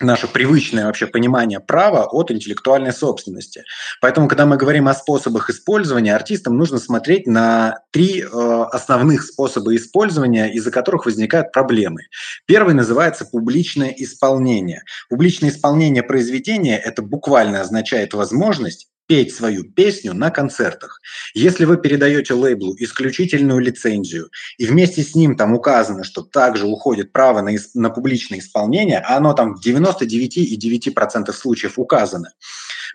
[0.01, 3.65] наше привычное вообще понимание права от интеллектуальной собственности.
[4.01, 9.75] Поэтому, когда мы говорим о способах использования, артистам нужно смотреть на три э, основных способа
[9.77, 12.03] использования, из-за которых возникают проблемы.
[12.47, 14.83] Первый называется публичное исполнение.
[15.09, 21.01] Публичное исполнение произведения– это буквально означает возможность петь свою песню на концертах.
[21.35, 27.13] Если вы передаете лейблу исключительную лицензию, и вместе с ним там указано, что также уходит
[27.13, 32.31] право на, на публичное исполнение, а оно там в 99,9% случаев указано,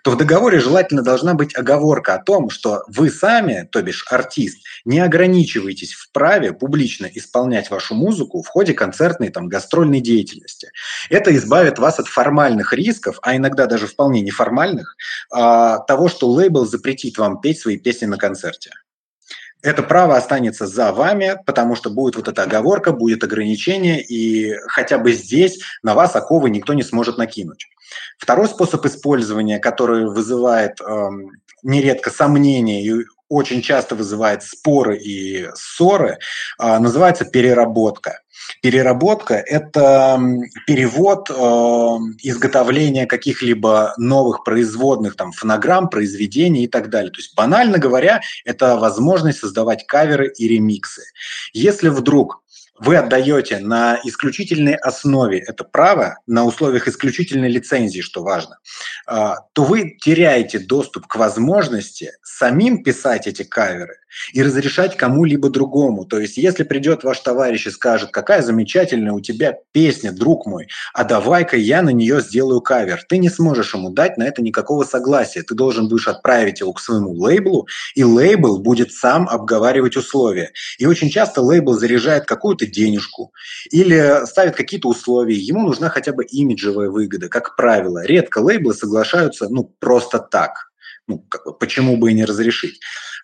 [0.02, 4.58] то в договоре желательно должна быть оговорка о том, что вы сами, то бишь артист,
[4.84, 10.70] не ограничиваетесь в праве публично исполнять вашу музыку в ходе концертной там, гастрольной деятельности.
[11.08, 14.96] Это избавит вас от формальных рисков, а иногда даже вполне неформальных,
[15.30, 18.70] а, того, что лейбл запретит вам петь свои песни на концерте
[19.62, 24.98] это право останется за вами, потому что будет вот эта оговорка, будет ограничение, и хотя
[24.98, 27.66] бы здесь на вас оковы никто не сможет накинуть.
[28.18, 31.08] Второй способ использования, который вызывает э,
[31.62, 36.18] нередко сомнения и очень часто вызывает споры и ссоры,
[36.58, 38.20] э, называется переработка.
[38.62, 40.20] Переработка– это
[40.66, 41.34] перевод, э,
[42.22, 47.10] изготовление каких-либо новых производных, там, фонограмм, произведений и так далее.
[47.10, 51.02] То есть, банально говоря, это возможность создавать каверы и ремиксы.
[51.52, 52.42] Если вдруг
[52.80, 58.58] вы отдаете на исключительной основе это право, на условиях исключительной лицензии, что важно,
[59.06, 63.96] а, то вы теряете доступ к возможности самим писать эти каверы
[64.32, 66.04] и разрешать кому-либо другому.
[66.04, 70.68] То есть, если придет ваш товарищ и скажет, какая замечательная у тебя песня, друг мой,
[70.94, 74.84] а давай-ка я на нее сделаю кавер, ты не сможешь ему дать на это никакого
[74.84, 75.42] согласия.
[75.42, 80.52] Ты должен будешь отправить его к своему лейблу, и лейбл будет сам обговаривать условия.
[80.78, 83.32] И очень часто лейбл заряжает какую-то денежку
[83.70, 85.36] или ставит какие-то условия.
[85.36, 88.04] Ему нужна хотя бы имиджевая выгода, как правило.
[88.04, 90.70] Редко лейблы соглашаются ну, просто так.
[91.06, 91.24] Ну,
[91.58, 92.80] почему бы и не разрешить?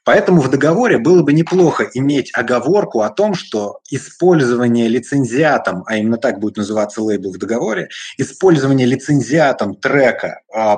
[0.06, 6.16] Поэтому в договоре было бы неплохо иметь оговорку о том, что использование лицензиатом, а именно
[6.16, 10.76] так будет называться лейбл в договоре, использование лицензиатом трека а,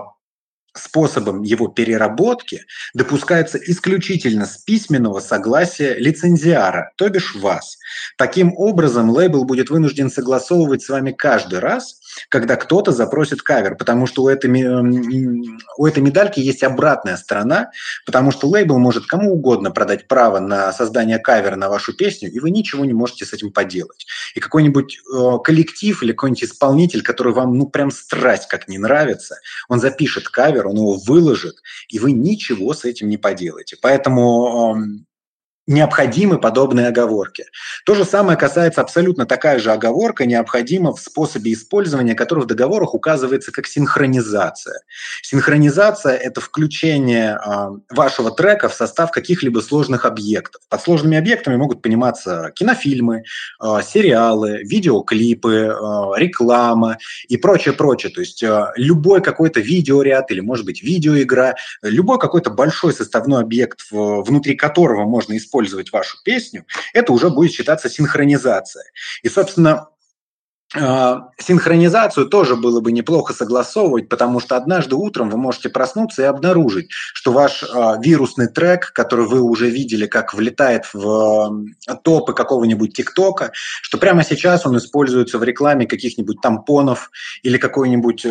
[0.78, 2.64] способом его переработки
[2.94, 7.78] допускается исключительно с письменного согласия лицензиара, то бишь вас.
[8.16, 11.97] Таким образом, лейбл будет вынужден согласовывать с вами каждый раз,
[12.28, 14.48] когда кто-то запросит кавер, потому что у этой,
[15.76, 17.70] у этой медальки есть обратная сторона,
[18.06, 22.40] потому что лейбл может кому угодно продать право на создание кавера на вашу песню, и
[22.40, 24.06] вы ничего не можете с этим поделать.
[24.34, 29.36] И какой-нибудь э, коллектив или какой-нибудь исполнитель, который вам ну прям страсть как не нравится,
[29.68, 31.56] он запишет кавер, он его выложит,
[31.88, 33.76] и вы ничего с этим не поделаете.
[33.80, 34.78] Поэтому
[35.68, 37.44] необходимы подобные оговорки.
[37.84, 42.94] То же самое касается абсолютно такая же оговорка необходима в способе использования, который в договорах
[42.94, 44.80] указывается как синхронизация.
[45.22, 50.62] Синхронизация– это включение э, вашего трека в состав каких-либо сложных объектов.
[50.70, 53.24] Под сложными объектами могут пониматься кинофильмы,
[53.62, 55.72] э, сериалы, видеоклипы, э,
[56.16, 56.96] реклама
[57.28, 58.10] и прочее, прочее.
[58.10, 58.42] То есть
[58.76, 65.36] любой какой-то видеоряд или, может быть, видеоигра, любой какой-то большой составной объект, внутри которого можно
[65.36, 68.84] использовать использовать вашу песню, это уже будет считаться синхронизация.
[69.22, 69.88] И, собственно,
[70.76, 76.26] а, Синхронизацию тоже было бы неплохо согласовывать, потому что однажды утром вы можете проснуться и
[76.26, 77.66] обнаружить, что ваш э,
[78.02, 84.22] вирусный трек, который вы уже видели, как влетает в э, топы какого-нибудь ТикТока, что прямо
[84.24, 87.10] сейчас он используется в рекламе каких-нибудь тампонов
[87.42, 88.26] или какой-нибудь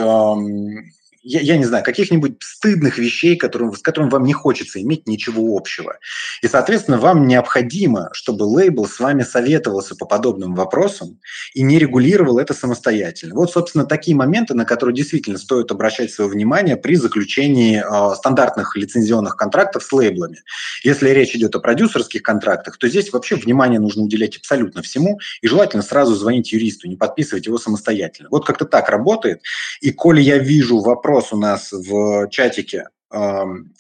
[1.28, 5.58] я, я не знаю, каких-нибудь стыдных вещей, которые, с которыми вам не хочется иметь ничего
[5.58, 5.98] общего.
[6.42, 11.20] И, соответственно, вам необходимо, чтобы лейбл с вами советовался по подобным вопросам
[11.54, 13.36] и не регулировал это самостоятельно.
[13.36, 18.78] Вот, собственно, такие моменты, на которые действительно стоит обращать свое внимание при заключении э, стандартных
[18.78, 20.38] лицензионных контрактов с лейблами.
[20.84, 25.48] Если речь идет о продюсерских контрактах, то здесь вообще внимание нужно уделять абсолютно всему, и
[25.48, 28.30] желательно сразу звонить юристу, не подписывать его самостоятельно.
[28.32, 29.42] Вот как-то так работает.
[29.82, 32.86] И коли я вижу вопрос вопрос у нас в чатике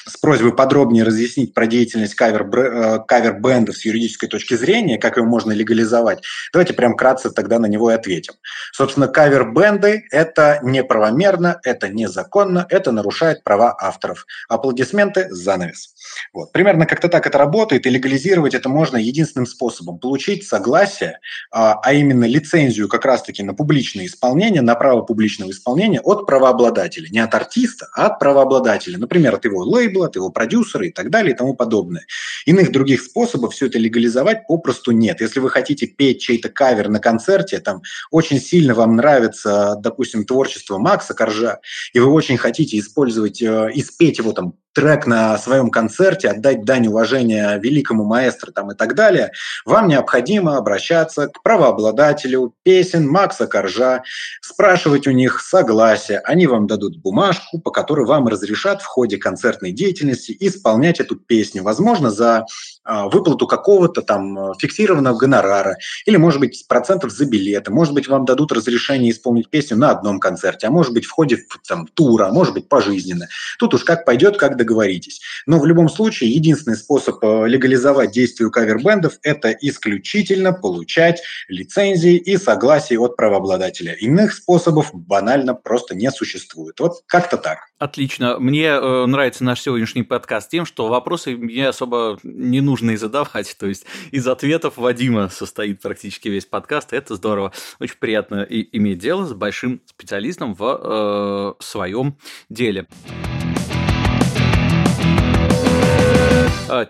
[0.07, 5.25] с просьбой подробнее разъяснить про деятельность кавер, э, кавер-бендов с юридической точки зрения, как его
[5.27, 8.33] можно легализовать, давайте прям кратко тогда на него и ответим.
[8.73, 14.25] Собственно, кавер-бенды– это неправомерно, это незаконно, это нарушает права авторов.
[14.49, 15.93] Аплодисменты– занавес.
[16.33, 16.51] Вот.
[16.51, 21.19] Примерно как-то так это работает, и легализировать это можно единственным способом– получить согласие,
[21.51, 27.09] а, а именно лицензию как раз-таки на публичное исполнение, на право публичного исполнения от правообладателя.
[27.09, 28.97] Не от артиста, а от правообладателя.
[28.97, 32.05] Например, от его лейбла, от его продюсера и так далее и тому подобное.
[32.45, 35.21] Иных других способов все это легализовать попросту нет.
[35.21, 37.81] Если вы хотите петь чей-то кавер на концерте, там
[38.11, 41.59] очень сильно вам нравится, допустим, творчество Макса Коржа,
[41.93, 46.63] и вы очень хотите использовать э, и спеть его там трек на своем концерте, отдать
[46.63, 49.31] дань уважения великому маэстро там, и так далее,
[49.65, 54.03] вам необходимо обращаться к правообладателю песен Макса Коржа,
[54.39, 56.19] спрашивать у них согласие.
[56.19, 61.63] Они вам дадут бумажку, по которой вам разрешат в ходе концертной деятельности исполнять эту песню.
[61.63, 62.45] Возможно, за
[62.87, 67.71] выплату какого-то там фиксированного гонорара или, может быть, процентов за билеты.
[67.71, 71.39] Может быть, вам дадут разрешение исполнить песню на одном концерте, а может быть, в ходе
[71.67, 73.27] там, тура, а может быть, пожизненно.
[73.59, 75.21] Тут уж как пойдет, как договоритесь.
[75.45, 82.37] Но в любом случае, единственный способ э, легализовать действие кавербендов– это исключительно получать лицензии и
[82.37, 83.93] согласие от правообладателя.
[83.93, 86.79] Иных способов банально просто не существует.
[86.79, 87.59] Вот как-то так.
[87.79, 88.39] Отлично.
[88.39, 93.55] Мне э, нравится наш сегодняшний подкаст тем, что вопросы мне особо не нужно и задавать.
[93.57, 96.93] То есть из ответов Вадима состоит практически весь подкаст.
[96.93, 97.51] Это здорово.
[97.79, 102.17] Очень приятно иметь дело с большим специалистом в э, своем
[102.49, 102.87] деле.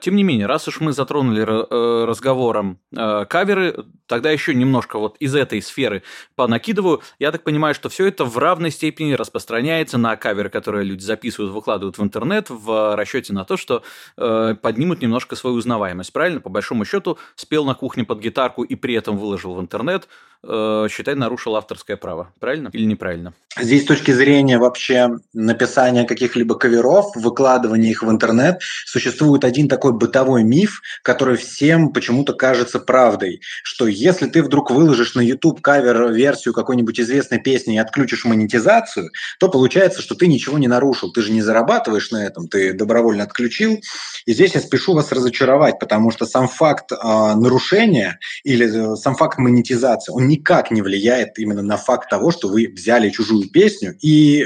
[0.01, 5.17] Тем не менее, раз уж мы затронули э, разговором э, каверы, тогда еще немножко вот
[5.17, 6.03] из этой сферы
[6.35, 7.01] понакидываю.
[7.19, 11.53] Я так понимаю, что все это в равной степени распространяется на каверы, которые люди записывают,
[11.53, 13.83] выкладывают в интернет в расчете на то, что
[14.17, 16.13] э, поднимут немножко свою узнаваемость.
[16.13, 16.39] Правильно?
[16.39, 20.07] По большому счету, спел на кухне под гитарку и при этом выложил в интернет,
[20.43, 22.34] считай, нарушил авторское право.
[22.39, 23.34] Правильно или неправильно?
[23.60, 29.93] Здесь с точки зрения вообще написания каких-либо каверов, выкладывания их в интернет, существует один такой
[29.93, 36.54] бытовой миф, который всем почему-то кажется правдой, что если ты вдруг выложишь на YouTube кавер-версию
[36.54, 41.32] какой-нибудь известной песни и отключишь монетизацию, то получается, что ты ничего не нарушил, ты же
[41.32, 43.80] не зарабатываешь на этом, ты добровольно отключил.
[44.26, 49.15] И здесь я спешу вас разочаровать, потому что сам факт э, нарушения или э, сам
[49.15, 53.97] факт монетизации, он никак не влияет именно на факт того, что вы взяли чужую песню
[54.01, 54.45] и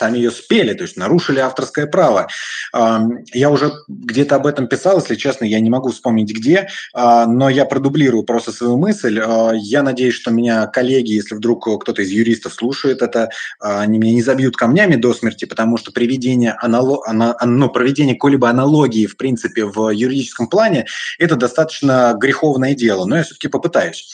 [0.00, 2.28] сами ее спели, то есть нарушили авторское право.
[2.72, 7.50] Я уже где-то об этом писал, если честно, я не могу вспомнить где, а, но
[7.50, 9.20] я продублирую просто свою мысль.
[9.20, 13.98] А, я надеюсь, что меня коллеги, если вдруг кто-то из юристов слушает это, а, они
[13.98, 17.02] меня не забьют камнями до смерти, потому что приведение, анало...
[17.44, 20.86] ну, проведение какой-либо аналогии, в принципе, в юридическом плане,
[21.18, 24.08] это достаточно греховное дело, но я все-таки попытаюсь.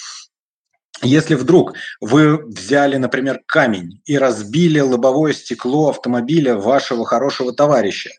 [1.06, 8.10] Если вдруг вы взяли, например, камень и разбили лобовое стекло автомобиля вашего хорошего товарища,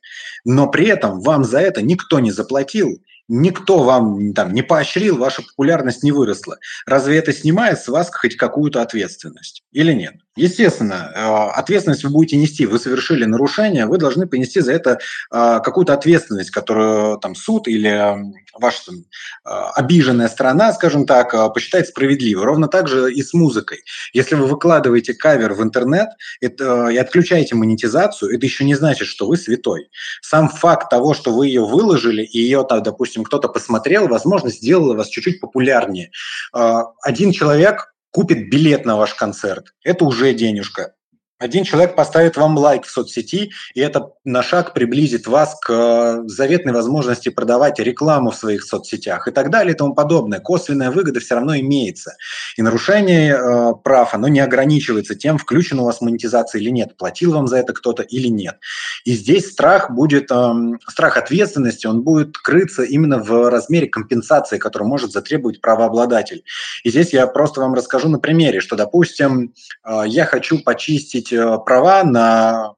[0.46, 5.42] но при этом вам за это никто не заплатил, никто вам там не поощрил, ваша
[5.42, 10.16] популярность не выросла, разве это снимает с вас хоть какую-то ответственность или нет?
[10.36, 12.68] Естественно, э, ответственность вы будете нести.
[12.68, 15.00] Вы совершили нарушение, вы должны понести за это
[15.32, 18.16] э, какую-то ответственность, которую там суд или
[18.60, 22.46] ваша там, э, обиженная страна, скажем так, посчитает справедливой.
[22.46, 23.84] Ровно так же и с музыкой.
[24.14, 26.10] Если вы выкладываете кавер в интернет
[26.42, 29.90] это, и отключаете монетизацию, это еще не значит, что вы святой.
[30.22, 34.94] Сам факт того, что вы ее выложили, и ее, там, допустим, кто-то посмотрел, возможно, сделало
[34.96, 36.12] вас чуть-чуть популярнее.
[36.52, 39.74] Один человек купит билет на ваш концерт.
[39.84, 40.94] Это уже денежка.
[41.40, 46.28] Один человек поставит вам лайк в соцсети, и это на шаг приблизит вас к э,
[46.28, 50.40] заветной возможности продавать рекламу в своих соцсетях и так далее и тому подобное.
[50.40, 52.16] Косвенная выгода все равно имеется.
[52.58, 57.34] И нарушение э, прав, оно не ограничивается тем, включена у вас монетизация или нет, платил
[57.34, 58.58] вам за это кто-то или нет.
[59.06, 60.54] И здесь страх будет, э,
[60.88, 66.44] страх ответственности, он будет крыться именно в размере компенсации, которую может затребовать правообладатель.
[66.84, 69.54] И здесь я просто вам расскажу на примере, что, допустим,
[69.86, 72.74] э, я хочу почистить получить э, права на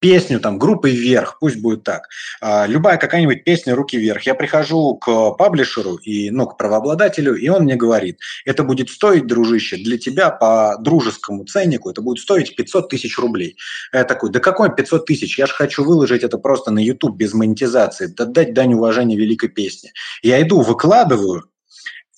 [0.00, 2.08] песню там группы вверх, пусть будет так.
[2.40, 4.22] А, любая какая-нибудь песня руки вверх.
[4.22, 9.26] Я прихожу к паблишеру и ну к правообладателю, и он мне говорит, это будет стоить,
[9.26, 13.56] дружище, для тебя по дружескому ценнику это будет стоить 500 тысяч рублей.
[13.92, 15.38] Я такой, да какой 500 тысяч?
[15.38, 19.92] Я же хочу выложить это просто на YouTube без монетизации, отдать дань уважения великой песне.
[20.22, 21.50] Я иду, выкладываю,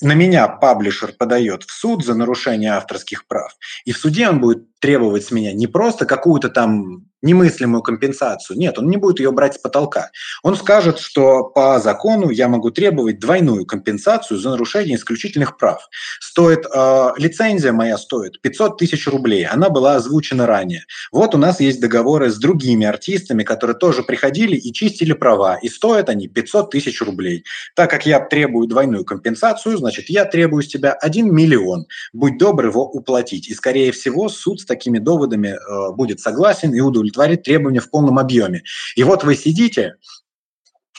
[0.02, 4.71] на меня паблишер подает в суд за нарушение авторских прав, и в суде он будет
[4.82, 8.58] требовать с меня не просто какую-то там немыслимую компенсацию.
[8.58, 10.10] Нет, он не будет ее брать с потолка.
[10.42, 15.88] Он скажет, что по закону я могу требовать двойную компенсацию за нарушение исключительных прав.
[16.20, 19.46] Стоит э, лицензия моя стоит 500 тысяч рублей.
[19.46, 20.84] Она была озвучена ранее.
[21.12, 25.68] Вот у нас есть договоры с другими артистами, которые тоже приходили и чистили права, и
[25.68, 27.44] стоят они 500 тысяч рублей.
[27.76, 31.86] Так как я требую двойную компенсацию, значит, я требую с тебя 1 миллион.
[32.12, 33.48] Будь добр его уплатить.
[33.48, 38.62] И, скорее всего, суд такими доводами э, будет согласен и удовлетворит требования в полном объеме.
[38.96, 39.96] И вот вы сидите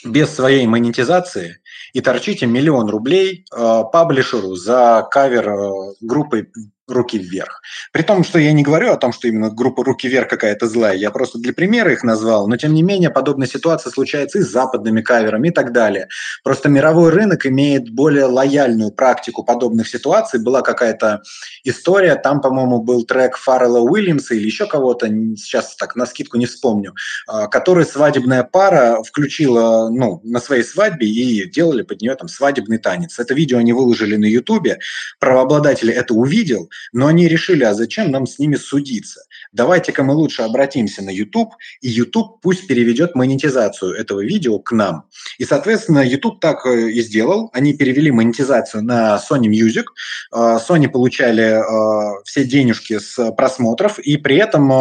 [0.05, 1.57] без своей монетизации
[1.93, 6.51] и торчите миллион рублей э, паблишеру за кавер э, группы
[6.87, 7.61] руки вверх.
[7.91, 10.95] При том, что я не говорю о том, что именно группа руки вверх какая-то злая,
[10.95, 14.51] я просто для примера их назвал, но тем не менее подобная ситуация случается и с
[14.51, 16.07] западными каверами и так далее.
[16.43, 20.41] Просто мировой рынок имеет более лояльную практику подобных ситуаций.
[20.41, 21.21] Была какая-то
[21.63, 26.45] история, там, по-моему, был трек Фаррелла Уильямса или еще кого-то, сейчас так на скидку не
[26.45, 26.93] вспомню,
[27.27, 32.77] а, который свадебная пара включила ну, на своей свадьбе и делали под нее там свадебный
[32.77, 33.19] танец.
[33.19, 34.79] Это видео они выложили на Ютубе,
[35.19, 39.21] правообладатель это увидел, но они решили, а зачем нам с ними судиться?
[39.51, 45.05] Давайте-ка мы лучше обратимся на YouTube, и YouTube пусть переведет монетизацию этого видео к нам.
[45.37, 47.49] И, соответственно, YouTube так э, и сделал.
[47.53, 49.85] Они перевели монетизацию на Sony Music.
[50.33, 54.71] Э, Sony получали э, все денежки с просмотров, и при этом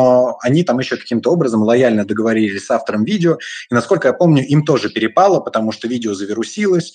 [0.42, 3.38] они там еще каким-то образом лояльно договорились с автором видео.
[3.70, 6.92] И, насколько я помню, им тоже перепало, потому что видео завирусилось,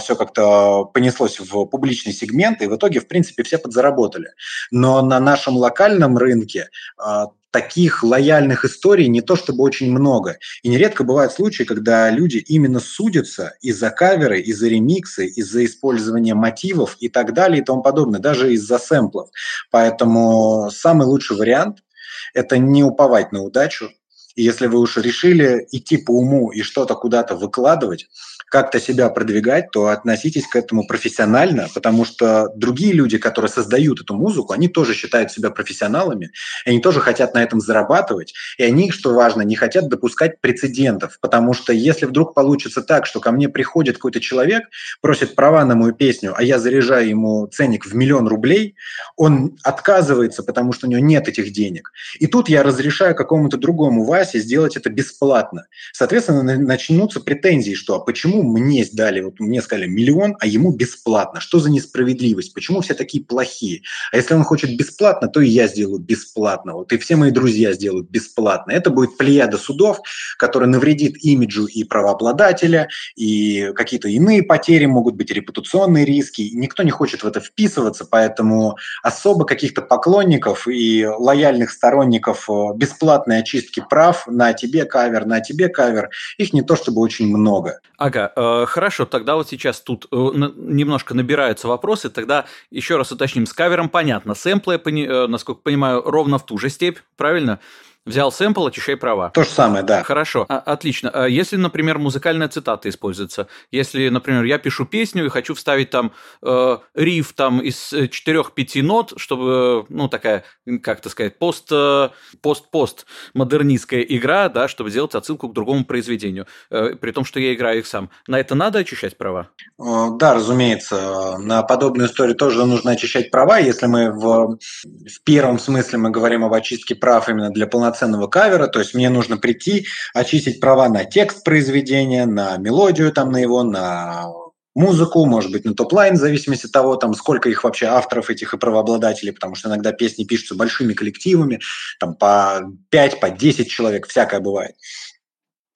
[0.00, 4.28] все как-то понеслось в публичный сегмент, и в итоге, в принципе, все подзаработали.
[4.70, 10.38] Но на нашем локальном рынке а, таких лояльных историй не то чтобы очень много.
[10.62, 16.96] И нередко бывают случаи, когда люди именно судятся из-за каверы, из-за ремиксы, из-за использования мотивов
[17.00, 19.30] и так далее и тому подобное, даже из-за сэмплов.
[19.70, 21.78] Поэтому самый лучший вариант–
[22.34, 23.90] это не уповать на удачу.
[24.36, 28.08] И если вы уж решили идти по уму и что-то куда-то выкладывать,
[28.50, 34.14] как-то себя продвигать, то относитесь к этому профессионально, потому что другие люди, которые создают эту
[34.14, 36.32] музыку, они тоже считают себя профессионалами,
[36.66, 41.54] они тоже хотят на этом зарабатывать, и они, что важно, не хотят допускать прецедентов, потому
[41.54, 44.64] что если вдруг получится так, что ко мне приходит какой-то человек,
[45.00, 48.74] просит права на мою песню, а я заряжаю ему ценник в миллион рублей,
[49.16, 51.92] он отказывается, потому что у него нет этих денег.
[52.18, 55.66] И тут я разрешаю какому-то другому Васе сделать это бесплатно.
[55.92, 61.40] Соответственно, начнутся претензии, что а почему мне дали, вот мне сказали миллион, а ему бесплатно?
[61.40, 62.52] Что за несправедливость?
[62.54, 63.82] Почему все такие плохие?
[64.12, 66.74] А если он хочет бесплатно, то и я сделаю бесплатно.
[66.74, 68.72] Вот и все мои друзья сделают бесплатно.
[68.72, 70.00] Это будет плеяда судов,
[70.38, 76.50] которая навредит имиджу и правообладателя, и какие-то иные потери могут быть, репутационные риски.
[76.52, 83.38] Никто не хочет в это вписываться, поэтому особо каких-то поклонников и лояльных сторонников э, бесплатной
[83.38, 87.80] очистки прав на тебе кавер, на тебе кавер, их не то чтобы очень много.
[87.96, 93.46] Ага, Э, хорошо, тогда вот сейчас тут э, немножко набираются вопросы, тогда еще раз уточним,
[93.46, 97.60] с кавером понятно, сэмплы, э, насколько понимаю, ровно в ту же степь, правильно?
[98.06, 99.28] Взял сэмпл, очищай права.
[99.28, 100.02] То же самое, да.
[100.02, 101.10] Хорошо, а, отлично.
[101.12, 106.12] А если, например, музыкальная цитата используется, если, например, я пишу песню и хочу вставить там
[106.42, 110.44] э, риф там из четырех-пяти нот, чтобы, ну, такая,
[110.82, 112.08] как это сказать, пост, э,
[112.40, 117.52] пост-пост модернистская игра, да, чтобы сделать отсылку к другому произведению, э, при том, что я
[117.52, 118.08] играю их сам.
[118.26, 119.50] На это надо очищать права?
[119.78, 121.36] Да, разумеется.
[121.38, 123.58] На подобную историю тоже нужно очищать права.
[123.58, 128.26] Если мы в, в первом смысле мы говорим об очистке прав именно для полноценного полноценного
[128.28, 133.38] кавера, то есть мне нужно прийти, очистить права на текст произведения, на мелодию там на
[133.38, 134.26] его, на
[134.74, 138.54] музыку, может быть, на top-line, в зависимости от того, там, сколько их вообще авторов этих
[138.54, 141.60] и правообладателей, потому что иногда песни пишутся большими коллективами,
[141.98, 144.76] там, по 5, по 10 человек, всякое бывает.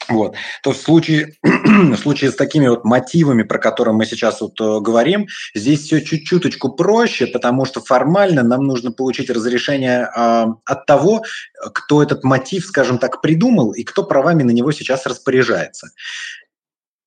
[0.09, 0.34] Вот.
[0.62, 4.80] То в случае, в случае с такими вот мотивами, про которые мы сейчас вот э,
[4.80, 11.22] говорим, здесь все чуть-чуточку проще, потому что формально нам нужно получить разрешение э, от того,
[11.72, 15.88] кто этот мотив, скажем так, придумал и кто правами на него сейчас распоряжается.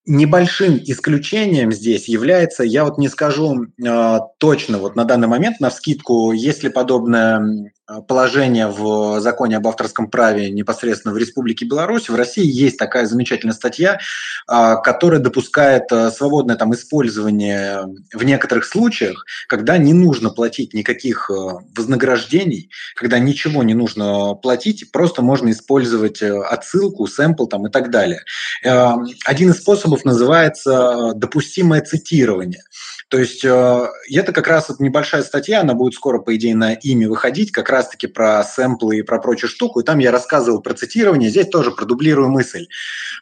[0.09, 5.69] Небольшим исключением здесь является, я вот не скажу э, точно вот на данный момент, на
[5.69, 7.73] вскидку, есть ли подобное
[8.07, 12.09] положение в законе об авторском праве непосредственно в Республике Беларусь.
[12.09, 13.99] В России есть такая замечательная статья,
[14.49, 17.83] э, которая допускает э, свободное там использование
[18.13, 25.21] в некоторых случаях, когда не нужно платить никаких вознаграждений, когда ничего не нужно платить, просто
[25.21, 28.21] можно использовать отсылку, сэмпл там и так далее.
[28.63, 32.63] Один из способов называется допустимое цитирование.
[33.09, 36.73] То есть э, это как раз вот небольшая статья, она будет скоро, по идее, на
[36.73, 39.79] имя выходить, как раз-таки про сэмплы и про прочую штуку.
[39.79, 42.67] И там я рассказывал про цитирование, здесь тоже продублирую мысль.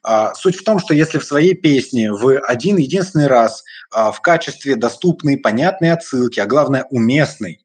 [0.07, 3.63] Э, суть в том, что если в своей песне вы один единственный раз
[3.95, 7.64] э, в качестве доступной, понятной отсылки, а главное уместной,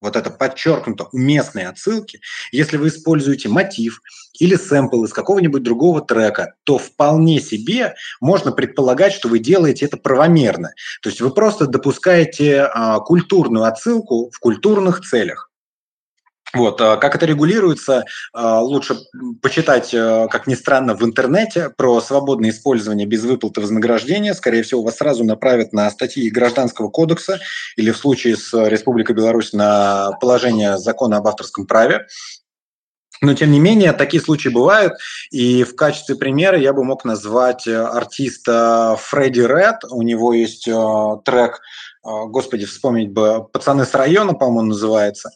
[0.00, 2.20] вот это подчеркнуто, уместные отсылки,
[2.52, 4.00] если вы используете мотив
[4.38, 9.96] или сэмпл из какого-нибудь другого трека, то вполне себе можно предполагать, что вы делаете это
[9.96, 10.72] правомерно.
[11.02, 15.47] То есть вы просто допускаете а, культурную отсылку в культурных целях.
[16.54, 18.96] Вот, а как это регулируется, а, лучше
[19.42, 24.32] почитать, э, как ни странно, в интернете про свободное использование без выплаты вознаграждения.
[24.32, 27.38] Скорее всего, вас сразу направят на статьи Гражданского кодекса
[27.76, 32.06] или в случае с Республикой Беларусь на положение закона об авторском праве.
[33.20, 34.92] Но, тем не менее, такие случаи бывают.
[35.30, 39.84] И в качестве примера я бы мог назвать э, артиста Фредди Ред.
[39.90, 40.72] У него есть э,
[41.24, 41.60] трек а,
[42.26, 45.30] господи, вспомнить бы, «Пацаны с района», по-моему, называется.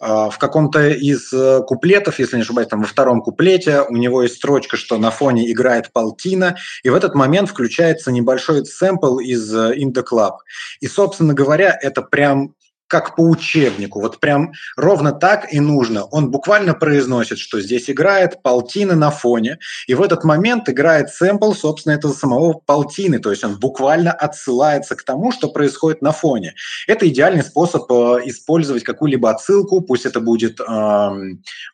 [0.00, 4.22] А, в каком-то из э, куплетов, если не ошибаюсь, там во втором куплете у него
[4.22, 9.54] есть строчка, что на фоне играет Полтина, и в этот момент включается небольшой сэмпл из
[9.54, 10.34] «In the Club».
[10.80, 12.54] И, собственно говоря, это прям
[12.90, 14.00] как по учебнику.
[14.00, 16.04] Вот прям ровно так и нужно.
[16.04, 21.52] Он буквально произносит, что здесь играет полтина на фоне, и в этот момент играет сэмпл,
[21.52, 26.54] собственно, этого самого полтины, то есть он буквально отсылается к тому, что происходит на фоне.
[26.88, 30.64] Это идеальный способ э, использовать какую-либо отсылку, пусть это будет э,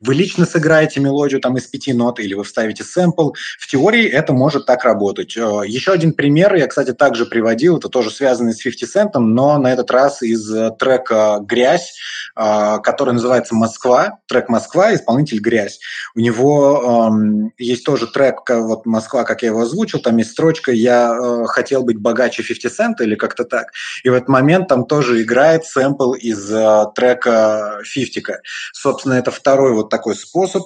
[0.01, 3.31] вы лично сыграете мелодию там из пяти нот или вы вставите сэмпл.
[3.59, 5.35] В теории это может так работать.
[5.37, 9.57] Э, еще один пример, я, кстати, также приводил, это тоже связанный с 50 Cent, но
[9.59, 11.95] на этот раз из э, трека трек «Грязь»,
[12.35, 15.81] а, который называется «Москва», трек «Москва», исполнитель «Грязь».
[16.15, 20.73] У него эм, есть тоже трек вот «Москва», как я его озвучил, там есть строчка
[20.73, 23.73] «Я э, хотел быть богаче 50 Cent» или как-то так.
[24.05, 28.41] И в этот момент там тоже играет сэмпл из э, трека «Фифтика».
[28.73, 30.65] Собственно, это второй вот такой способ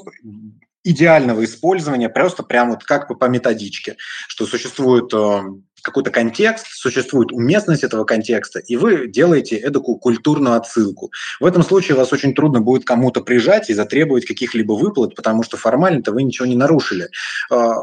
[0.83, 3.97] идеального использования, просто прямо вот как бы по методичке,
[4.29, 5.43] что существует э,
[5.83, 11.11] какой-то контекст, существует уместность этого контекста, и вы делаете эдакую культурную отсылку.
[11.41, 15.57] В этом случае вас очень трудно будет кому-то прижать и затребовать каких-либо выплат, потому что
[15.57, 17.09] формально-то вы ничего не нарушили.
[17.51, 17.77] А,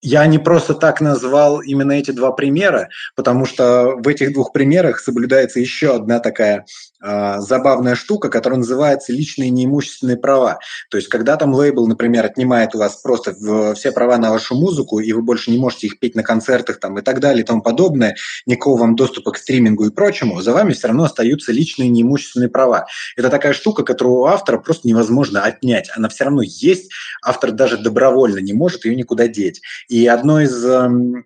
[0.00, 5.00] я не просто так назвал именно эти два примера, потому что в этих двух примерах
[5.00, 6.64] соблюдается еще одна такая
[7.00, 10.58] забавная штука, которая называется личные неимущественные права.
[10.90, 13.34] То есть, когда там лейбл, например, отнимает у вас просто
[13.74, 16.98] все права на вашу музыку, и вы больше не можете их петь на концертах там,
[16.98, 20.72] и так далее и тому подобное, никакого вам доступа к стримингу и прочему, за вами
[20.72, 22.86] все равно остаются личные неимущественные права.
[23.16, 25.90] Это такая штука, которую у автора просто невозможно отнять.
[25.94, 26.90] Она все равно есть,
[27.22, 29.60] автор даже добровольно не может ее никуда деть.
[29.88, 31.24] И одно из эм,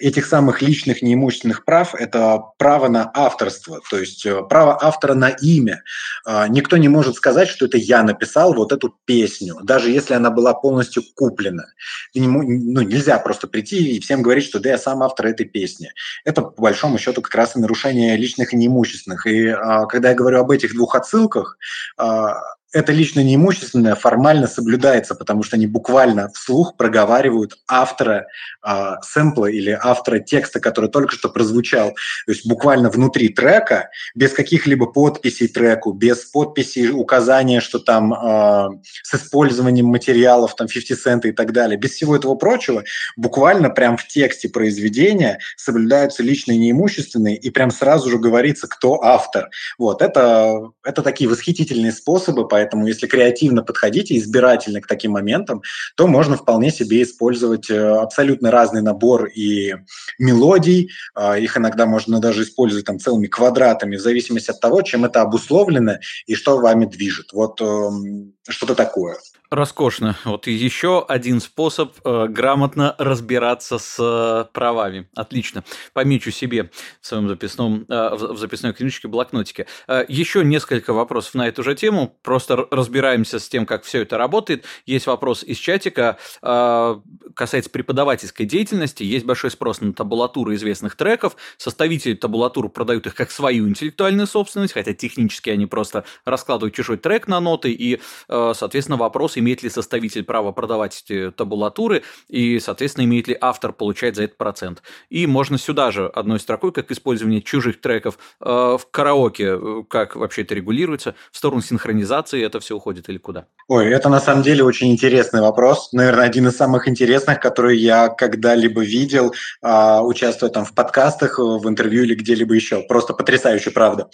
[0.00, 5.28] этих самых личных неимущественных прав– это право на авторство, то есть э, право автора на
[5.28, 5.82] имя.
[6.24, 10.30] А, никто не может сказать, что это я написал вот эту песню, даже если она
[10.30, 11.66] была полностью куплена.
[12.14, 15.90] Ну, нельзя просто прийти и всем говорить, что да, я сам автор этой песни.
[16.24, 19.26] Это, по большому счету, как раз и нарушение личных и неимущественных.
[19.26, 21.58] И а, когда я говорю об этих двух отсылках,
[21.96, 22.36] а,
[22.72, 28.26] это лично неимущественное формально соблюдается, потому что они буквально вслух проговаривают автора
[28.66, 31.90] э, сэмпла или автора текста, который только что прозвучал.
[32.26, 38.68] То есть буквально внутри трека, без каких-либо подписей треку, без подписей указания, что там э,
[39.02, 42.84] с использованием материалов, там 50 цента и так далее, без всего этого прочего,
[43.16, 49.48] буквально прям в тексте произведения соблюдаются личные неимущественные, и прям сразу же говорится, кто автор.
[49.78, 55.62] Вот, это, это такие восхитительные способы, Поэтому если креативно подходить и избирательно к таким моментам,
[55.96, 59.76] то можно вполне себе использовать э, абсолютно разный набор и
[60.18, 60.90] мелодий.
[61.14, 65.22] А, их иногда можно даже использовать там целыми квадратами в зависимости от того, чем это
[65.22, 67.32] обусловлено и что вами движет.
[67.32, 69.16] Вот эм, что-то такое.
[69.50, 70.16] Роскошно.
[70.24, 75.08] Вот еще один способ э, грамотно разбираться с э, правами.
[75.16, 75.64] Отлично.
[75.92, 76.70] Помечу себе
[77.00, 79.66] в своем записном, э, в, в записной книжечке, блокнотике.
[79.88, 82.16] Э, еще несколько вопросов на эту же тему.
[82.22, 84.66] Просто разбираемся с тем, как все это работает.
[84.86, 86.16] Есть вопрос из чатика.
[86.42, 87.00] Э,
[87.34, 89.02] касается преподавательской деятельности.
[89.02, 91.34] Есть большой спрос на табулатуру известных треков.
[91.56, 97.26] Составители табулатуры продают их как свою интеллектуальную собственность, хотя технически они просто раскладывают чужой трек
[97.26, 97.72] на ноты.
[97.72, 103.36] И, э, соответственно, вопрос имеет ли составитель право продавать эти табулатуры, и, соответственно, имеет ли
[103.40, 104.82] автор получать за это процент.
[105.08, 110.16] И можно сюда же одной строкой, как использование чужих треков э, в караоке, э, как
[110.16, 113.46] вообще это регулируется, в сторону синхронизации это все уходит или куда?
[113.68, 115.92] Ой, это на самом деле очень интересный вопрос.
[115.92, 119.32] Наверное, один из самых интересных, который я когда-либо видел,
[119.62, 122.82] э, участвуя там в подкастах, в интервью или где-либо еще.
[122.82, 124.08] Просто потрясающе, правда.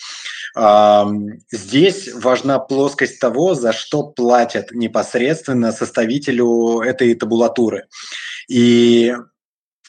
[0.57, 1.05] Э,
[1.51, 7.87] здесь важна плоскость того, за что платят непосредственно непосредственно составителю этой табулатуры.
[8.49, 9.15] И,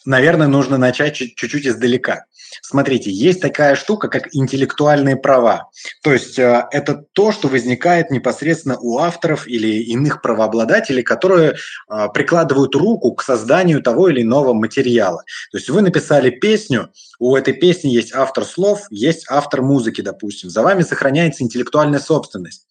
[0.06, 2.26] наверное, нужно начать чуть-чуть издалека.
[2.62, 5.70] Смотрите, есть такая штука, как интеллектуальные права.
[6.02, 12.08] То есть э, это то, что возникает непосредственно у авторов или иных правообладателей, которые э,
[12.14, 15.24] прикладывают руку к созданию того или иного материала.
[15.52, 20.50] То есть вы написали песню, у этой песни есть автор слов, есть автор музыки, допустим.
[20.50, 22.67] За вами сохраняется интеллектуальная собственность.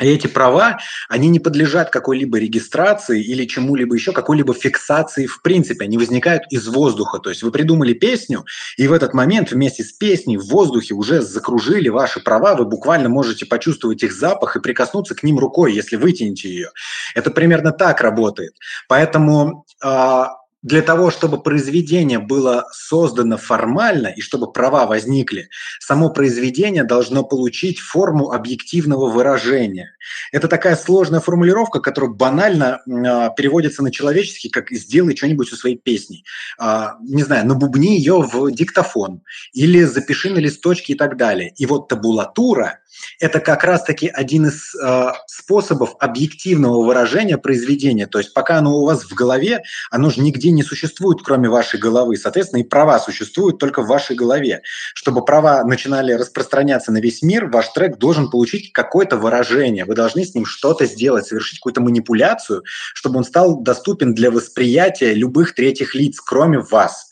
[0.00, 0.78] И эти права,
[1.08, 5.84] они не подлежат какой-либо регистрации или чему-либо еще, какой-либо фиксации в принципе.
[5.84, 7.18] Они возникают из воздуха.
[7.18, 8.44] То есть вы придумали песню,
[8.76, 12.54] и в этот момент вместе с песней в воздухе уже закружили ваши права.
[12.54, 16.70] Вы буквально можете почувствовать их запах и прикоснуться к ним рукой, если вытянете ее.
[17.14, 18.54] Это примерно так работает.
[18.88, 20.24] Поэтому э,
[20.62, 25.48] для того, чтобы произведение было создано формально и чтобы права возникли,
[25.80, 29.94] само произведение должно получить форму объективного выражения.
[30.32, 35.76] Это такая сложная формулировка, которая банально э, переводится на человеческий, как «сделай что-нибудь со своей
[35.76, 36.24] песней».
[36.60, 41.52] Э, не знаю, набубни ее в диктофон или запиши на листочке и так далее.
[41.56, 42.80] И вот табулатура
[43.18, 48.06] это как раз-таки один из э, способов объективного выражения произведения.
[48.06, 51.78] То есть пока оно у вас в голове, оно же нигде не существует, кроме вашей
[51.78, 52.16] головы.
[52.16, 54.62] Соответственно, и права существуют только в вашей голове.
[54.94, 59.84] Чтобы права начинали распространяться на весь мир, ваш трек должен получить какое-то выражение.
[59.84, 62.62] Вы должны с ним что-то сделать, совершить какую-то манипуляцию,
[62.94, 67.09] чтобы он стал доступен для восприятия любых третьих лиц, кроме вас.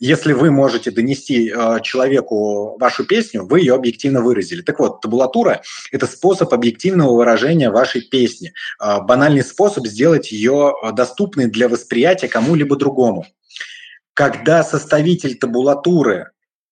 [0.00, 4.62] Если вы можете донести э, человеку вашу песню, вы ее объективно выразили.
[4.62, 10.92] Так вот, табулатура– это способ объективного выражения вашей песни, э, банальный способ сделать ее э,
[10.92, 13.26] доступной для восприятия кому-либо другому.
[14.14, 16.30] Когда составитель табулатуры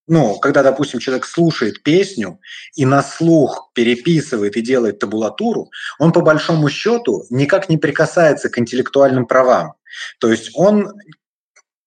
[0.08, 2.38] ну, когда, допустим, человек слушает песню
[2.76, 8.56] и на слух переписывает и делает табулатуру, он по большому счету никак не прикасается к
[8.56, 9.72] интеллектуальным правам.
[10.20, 10.92] То есть он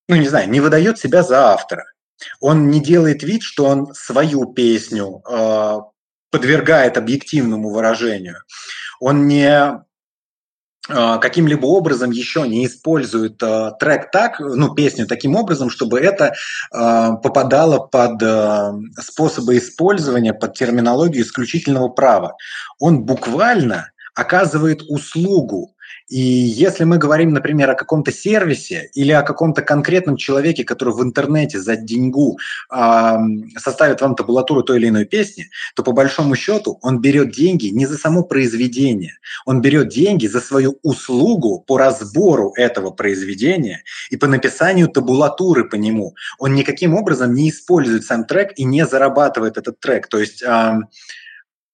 [0.09, 1.85] ну, не знаю, не выдает себя за автора.
[2.41, 5.77] Он не делает вид, что он свою песню э,
[6.31, 8.37] подвергает объективному выражению.
[8.99, 15.69] Он не э, каким-либо образом еще не использует э, трек так, ну, песню таким образом,
[15.69, 22.35] чтобы это э, попадало под э, способы использования, под терминологию исключительного права.
[22.79, 25.75] Он буквально оказывает услугу
[26.09, 31.03] и если мы говорим, например, о каком-то сервисе или о каком-то конкретном человеке, который в
[31.03, 32.39] интернете за деньгу
[32.73, 33.17] э,
[33.57, 37.85] составит вам табулатуру той или иной песни, то по большому счету он берет деньги не
[37.85, 44.25] за само произведение, он берет деньги за свою услугу по разбору этого произведения и по
[44.25, 46.15] написанию табулатуры по нему.
[46.39, 50.07] Он никаким образом не использует сам трек и не зарабатывает этот трек.
[50.07, 50.79] То есть э,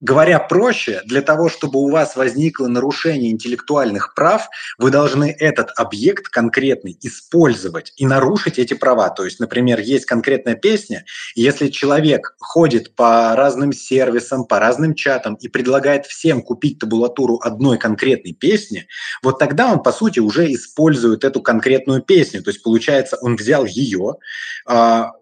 [0.06, 6.28] Говоря проще, для того, чтобы у вас возникло нарушение интеллектуальных прав, вы должны этот объект
[6.28, 9.10] конкретный использовать и нарушить эти права.
[9.10, 14.94] То есть, например, есть конкретная песня, и если человек ходит по разным сервисам, по разным
[14.94, 18.86] чатам и предлагает всем купить табулатуру одной конкретной песни,
[19.24, 22.44] вот тогда он, по сути, уже использует эту конкретную песню.
[22.44, 24.18] То есть, получается, он взял ее,
[24.68, 25.14] а,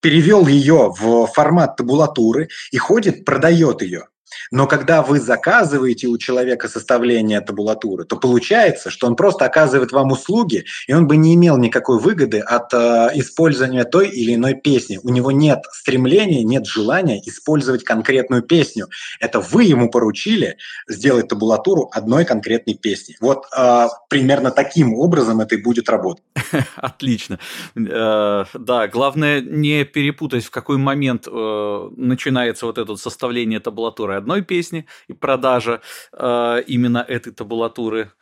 [0.00, 4.06] перевел ее в формат табулатуры и ходит, продает ее.
[4.50, 10.12] Но когда вы заказываете у человека составление табулатуры, то получается, что он просто оказывает вам
[10.12, 14.98] услуги, и он бы не имел никакой выгоды от э, использования той или иной песни.
[15.02, 18.88] У него нет стремления, нет желания использовать конкретную песню.
[19.20, 20.56] Это вы ему поручили
[20.88, 23.16] сделать табулатуру одной конкретной песни.
[23.20, 26.24] Вот э, примерно таким образом это и будет работать.
[26.76, 27.38] Отлично.
[27.76, 34.42] Э, да, главное не перепутать, в какой момент э, начинается вот это составление табулатуры одной
[34.42, 35.80] песни и продажа
[36.12, 38.12] э, именно этой табулатуры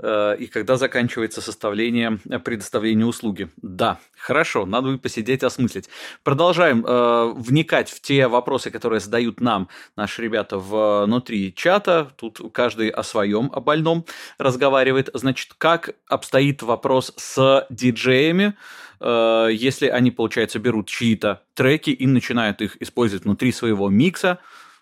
[0.00, 3.48] э, и когда заканчивается составление, э, предоставление услуги.
[3.56, 5.88] Да, хорошо, надо будет посидеть, осмыслить.
[6.22, 12.12] Продолжаем э, вникать в те вопросы, которые задают нам наши ребята внутри чата.
[12.16, 14.04] Тут каждый о своем, о больном
[14.38, 15.10] разговаривает.
[15.14, 18.54] Значит, как обстоит вопрос с диджеями,
[19.00, 24.38] э, если они, получается, берут чьи-то треки и начинают их использовать внутри своего микса,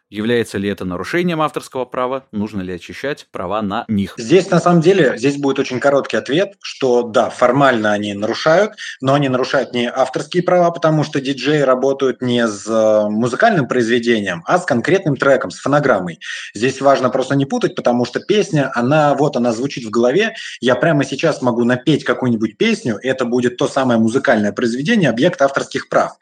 [0.08, 2.26] Является ли это нарушением авторского права?
[2.30, 4.14] Нужно ли очищать права на них?
[4.16, 9.14] Здесь, на самом деле, здесь будет очень короткий ответ, что да, формально они нарушают, но
[9.14, 14.58] они нарушают не авторские права, потому что диджеи работают не с э, музыкальным произведением, а
[14.58, 16.20] с конкретным треком, с фонограммой.
[16.54, 20.76] Здесь важно просто не путать, потому что песня, она вот, она звучит в голове, я
[20.76, 25.88] прямо сейчас могу напеть какую-нибудь песню, и это будет то самое музыкальное произведение, объект авторских
[25.88, 26.12] прав.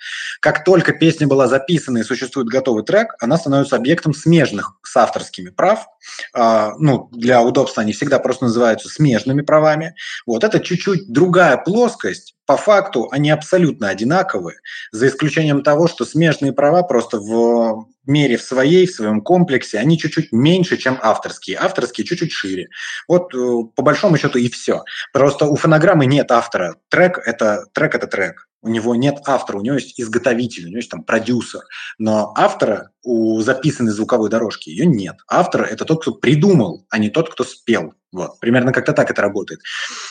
[0.41, 5.51] Как только песня была записана и существует готовый трек, она становится объектом смежных с авторскими
[5.51, 5.87] прав.
[6.33, 9.95] А, ну, для удобства они всегда просто называются смежными правами.
[10.27, 12.35] Вот это чуть-чуть другая плоскость.
[12.47, 14.59] По факту они абсолютно одинаковые,
[14.93, 19.99] за исключением того, что смежные права просто в мере в своей, в своем комплексе, они
[19.99, 21.59] чуть-чуть меньше, чем авторские.
[21.59, 22.69] Авторские чуть-чуть шире.
[23.09, 23.39] Вот э,
[23.75, 24.85] по большому счету и все.
[25.13, 26.77] Просто у фонограммы нет автора.
[26.91, 27.95] Трек– это трек.
[27.95, 28.47] Это трек.
[28.65, 31.61] У него нет автора, у него есть изготовитель, у него есть там продюсер,
[31.99, 35.17] но автора у записанной звуковой дорожки ее нет.
[35.29, 37.93] Автор– это тот, кто придумал, а не тот, кто спел.
[38.11, 39.61] Вот, примерно как-то так это работает.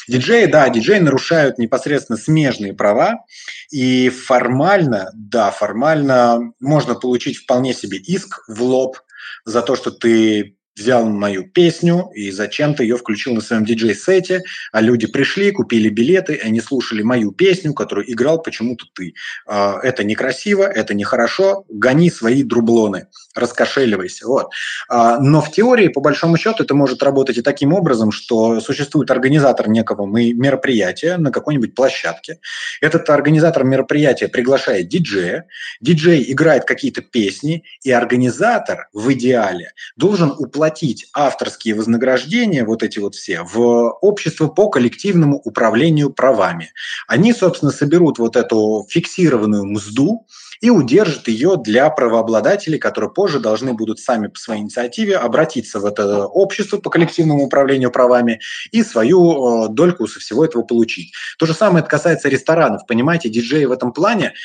[0.08, 3.26] Диджеи, да, диджеи нарушают непосредственно смежные права,
[3.72, 8.98] и формально, да, формально можно получить вполне себе иск в лоб
[9.46, 14.82] за то, что ты взял мою песню и зачем-то ее включил на своем диджей-сете, а
[14.82, 19.14] люди пришли, купили билеты, они слушали мою песню, которую играл почему-то ты.
[19.46, 24.28] А, это некрасиво, это нехорошо, гони свои друблоны, раскошеливайся.
[24.28, 24.52] Вот.
[24.90, 29.12] А, но в теории, по большому счету, это может работать и таким образом, что существует
[29.12, 32.40] организатор некого мероприятия на какой-нибудь площадке.
[32.82, 35.48] Этот организатор мероприятия приглашает диджея,
[35.82, 43.00] диджей играет какие-то песни, и организатор в идеале должен уплатить платить авторские вознаграждения, вот эти
[43.00, 46.72] вот все, в общество по коллективному управлению правами.
[47.08, 50.26] Они, собственно, соберут вот эту фиксированную мзду
[50.64, 55.86] и удержат ее для правообладателей, которые позже должны будут сами по своей инициативе обратиться в
[55.86, 58.40] это общество по коллективному управлению правами
[58.72, 61.12] и свою э, дольку со всего этого получить.
[61.38, 62.84] То же самое это касается ресторанов.
[62.88, 64.36] Понимаете, диджеи в этом плане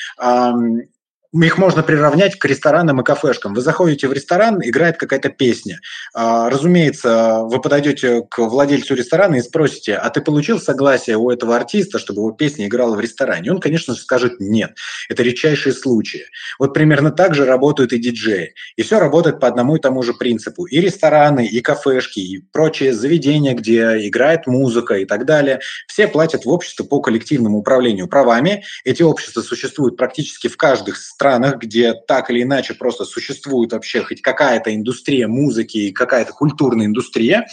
[1.33, 3.53] их можно приравнять к ресторанам и кафешкам.
[3.53, 5.79] Вы заходите в ресторан, играет какая-то песня.
[6.13, 11.55] А, разумеется, вы подойдете к владельцу ресторана и спросите, а ты получил согласие у этого
[11.55, 13.51] артиста, чтобы его песня играла в ресторане?
[13.51, 14.75] Он, конечно же, скажет нет.
[15.07, 16.25] Это редчайшие случаи.
[16.57, 18.55] Вот примерно так же работают и диджеи.
[18.75, 20.65] И все работает по одному и тому же принципу.
[20.65, 26.45] И рестораны, и кафешки, и прочие заведения, где играет музыка и так далее, все платят
[26.45, 28.63] в общество по коллективному управлению правами.
[28.83, 34.21] Эти общества существуют практически в каждых странах, где так или иначе просто существует вообще хоть
[34.21, 37.45] какая-то индустрия музыки и какая-то культурная индустрия,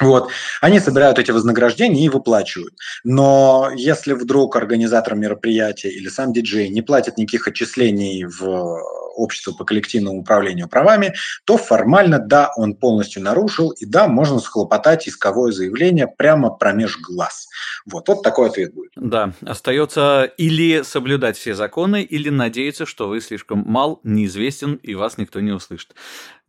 [0.00, 0.30] вот.
[0.60, 2.74] Они собирают эти вознаграждения и выплачивают.
[3.04, 8.80] Но если вдруг организатор мероприятия или сам диджей не платит никаких отчислений в
[9.14, 15.08] общество по коллективному управлению правами, то формально, да, он полностью нарушил, и да, можно схлопотать
[15.08, 17.48] исковое заявление прямо промеж глаз.
[17.86, 18.92] Вот, вот такой ответ будет.
[18.96, 25.18] Да, остается или соблюдать все законы, или надеяться, что вы слишком мал, неизвестен, и вас
[25.18, 25.94] никто не услышит.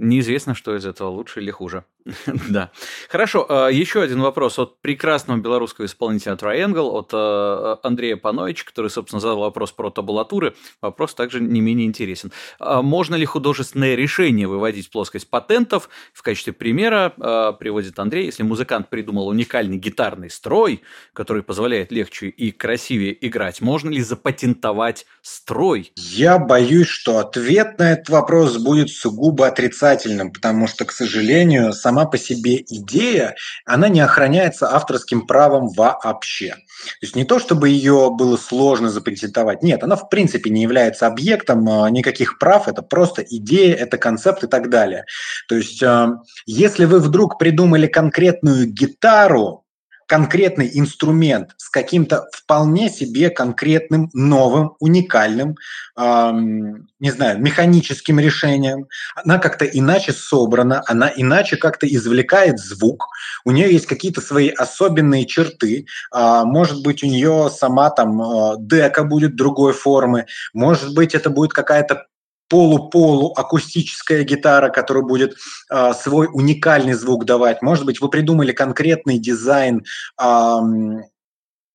[0.04, 1.86] Неизвестно, что из этого лучше или хуже.
[2.50, 2.72] да.
[3.10, 8.90] Хорошо, а, еще один вопрос от прекрасного белорусского исполнителя Triangle, от а, Андрея Пановича, который,
[8.90, 10.56] собственно, задал вопрос про табулатуры.
[10.82, 12.32] Вопрос также не менее интересен.
[12.60, 15.90] А можно ли художественное решение выводить в плоскость патентов?
[16.14, 17.14] В качестве примера
[17.60, 20.82] приводит Андрей, если музыкант придумал уникальный гитарный строй,
[21.14, 25.94] который позволяет легче и красивее играть, можно ли запатентовать строй?
[25.96, 31.94] Я боюсь, что ответ на этот вопрос будет сугубо отрицательным, потому что, к сожалению, сам
[31.94, 33.36] сама по себе идея,
[33.66, 36.50] она не охраняется авторским правом вообще.
[36.50, 41.06] То есть не то, чтобы ее было сложно запатентовать, нет, она в принципе не является
[41.06, 45.06] объектом а, никаких прав, это просто идея, это концепт и так далее.
[45.48, 49.63] То есть а, если вы вдруг придумали конкретную гитару,
[50.14, 55.56] конкретный инструмент с каким-то вполне себе конкретным, новым, уникальным,
[55.98, 58.86] эм, не знаю, механическим решением.
[59.16, 63.08] Она как-то иначе собрана, она иначе как-то извлекает звук,
[63.44, 68.56] у нее есть какие-то свои особенные черты, э, может быть, у нее сама там э,
[68.60, 72.06] дека будет другой формы, может быть, это будет какая-то
[72.54, 75.38] полу-полу акустическая гитара, которая будет
[75.72, 77.64] э, свой уникальный звук давать.
[77.64, 79.84] Может быть, вы придумали конкретный дизайн
[80.22, 80.60] э,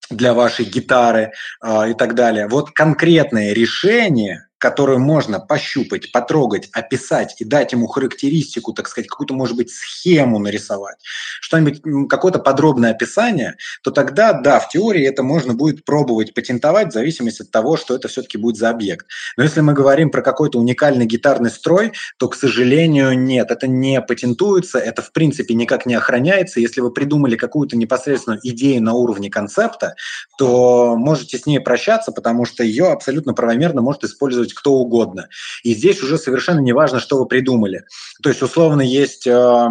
[0.09, 1.33] для вашей гитары
[1.65, 2.47] э, и так далее.
[2.47, 9.35] Вот конкретное решение которую можно пощупать, потрогать, описать и дать ему характеристику, так сказать, какую-то,
[9.35, 10.97] может быть, схему нарисовать,
[11.41, 16.93] что-нибудь, какое-то подробное описание, то тогда, да, в теории это можно будет пробовать патентовать в
[16.93, 19.07] зависимости от того, что это все-таки будет за объект.
[19.37, 24.01] Но если мы говорим про какой-то уникальный гитарный строй, то, к сожалению, нет, это не
[24.01, 26.61] патентуется, это, в принципе, никак не охраняется.
[26.61, 29.95] Если вы придумали какую-то непосредственную идею на уровне концепта,
[30.37, 35.29] то можете с ней прощаться, потому что ее абсолютно правомерно может использовать использовать кто угодно.
[35.63, 37.85] И здесь уже совершенно не важно, что вы придумали.
[38.23, 39.69] То есть, условно, есть э,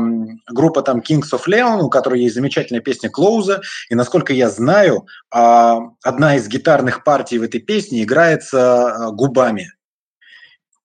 [0.50, 5.08] группа там Kings of Leon, у которой есть замечательная песня «Клоуза», и, насколько я знаю,
[5.34, 9.72] э, одна из гитарных партий в этой песне играется э, губами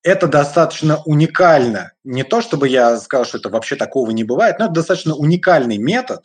[0.03, 1.92] это достаточно уникально.
[2.03, 5.78] Не то, чтобы я сказал, что это вообще такого не бывает, но это достаточно уникальный
[5.78, 6.24] метод.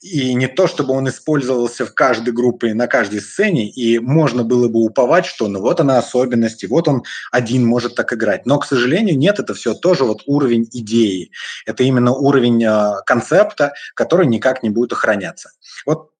[0.00, 4.68] И не то, чтобы он использовался в каждой группе, на каждой сцене, и можно было
[4.68, 8.46] бы уповать, что ну вот она особенности, вот он один может так играть.
[8.46, 11.30] Но, к сожалению, нет, это все тоже вот уровень идеи.
[11.66, 15.50] Это именно уровень э, концепта, который никак не будет охраняться.
[15.84, 16.10] Вот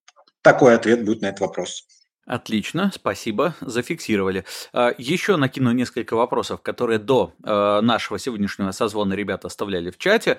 [0.42, 1.86] такой ответ будет на этот вопрос.
[2.28, 4.44] Отлично, спасибо, зафиксировали.
[4.74, 10.38] А, Еще накину несколько вопросов, которые до э, нашего сегодняшнего созвона ребята оставляли в чате.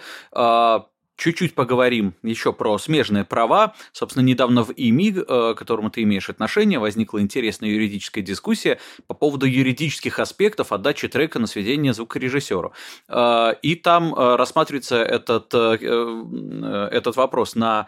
[1.19, 3.73] Чуть-чуть поговорим еще про смежные права.
[3.91, 9.13] Собственно, недавно в ИМИ, э, к которому ты имеешь отношение, возникла интересная юридическая дискуссия по
[9.13, 12.71] поводу юридических аспектов отдачи трека на сведение звукорежиссеру.
[13.09, 17.87] Э, и там э, рассматривается этот, этот вопрос на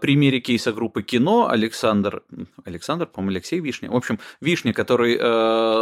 [0.00, 1.48] примере кейса группы «Кино».
[1.48, 2.22] Александр,
[2.64, 3.90] Александр, по-моему, Алексей Вишня.
[3.90, 5.18] В общем, Вишня, который,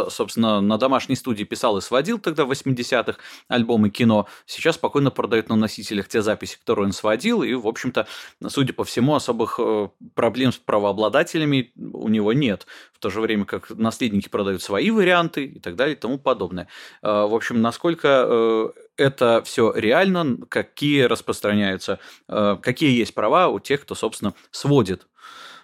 [0.09, 3.19] собственно, на домашней студии писал и сводил тогда в 80-х
[3.49, 8.07] альбомы «Кино», сейчас спокойно продает на носителях те записи, которые он сводил, и, в общем-то,
[8.47, 12.65] судя по всему, особых э, проблем с правообладателями у него нет.
[12.93, 16.67] В то же время как наследники продают свои варианты и так далее и тому подобное.
[17.03, 23.81] Э, в общем, насколько э, это все реально, какие распространяются, какие есть права у тех,
[23.81, 25.07] кто, собственно, сводит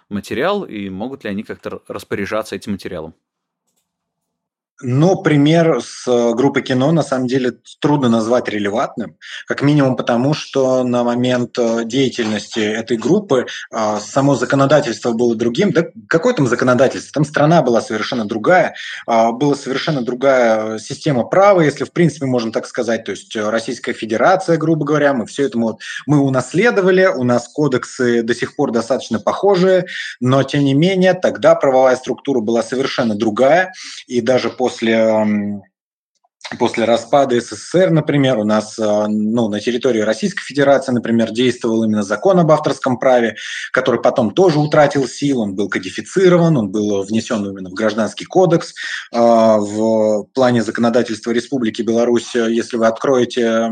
[0.08, 3.14] материал, и могут ли они как-то распоряжаться этим материалом?
[4.82, 9.16] Но пример с э, группы кино на самом деле трудно назвать релевантным,
[9.46, 15.70] как минимум потому, что на момент э, деятельности этой группы э, само законодательство было другим.
[15.70, 17.12] Да какое там законодательство?
[17.12, 18.74] Там страна была совершенно другая,
[19.06, 23.04] была совершенно другая система права, если в принципе можно так сказать.
[23.04, 28.22] То есть Российская Федерация, грубо говоря, мы все это мы, мы унаследовали, у нас кодексы
[28.22, 29.86] до сих пор достаточно похожие,
[30.20, 33.72] но тем не менее тогда правовая структура была совершенно другая,
[34.06, 35.60] и даже по после
[36.58, 42.02] после распада СССР, например, у нас э, ну, на территории Российской Федерации, например, действовал именно
[42.02, 43.36] закон об авторском праве,
[43.72, 48.74] который потом тоже утратил силу, он был кодифицирован, он был внесен именно в Гражданский кодекс.
[49.12, 53.70] Э, в плане законодательства Республики Беларусь, если вы откроете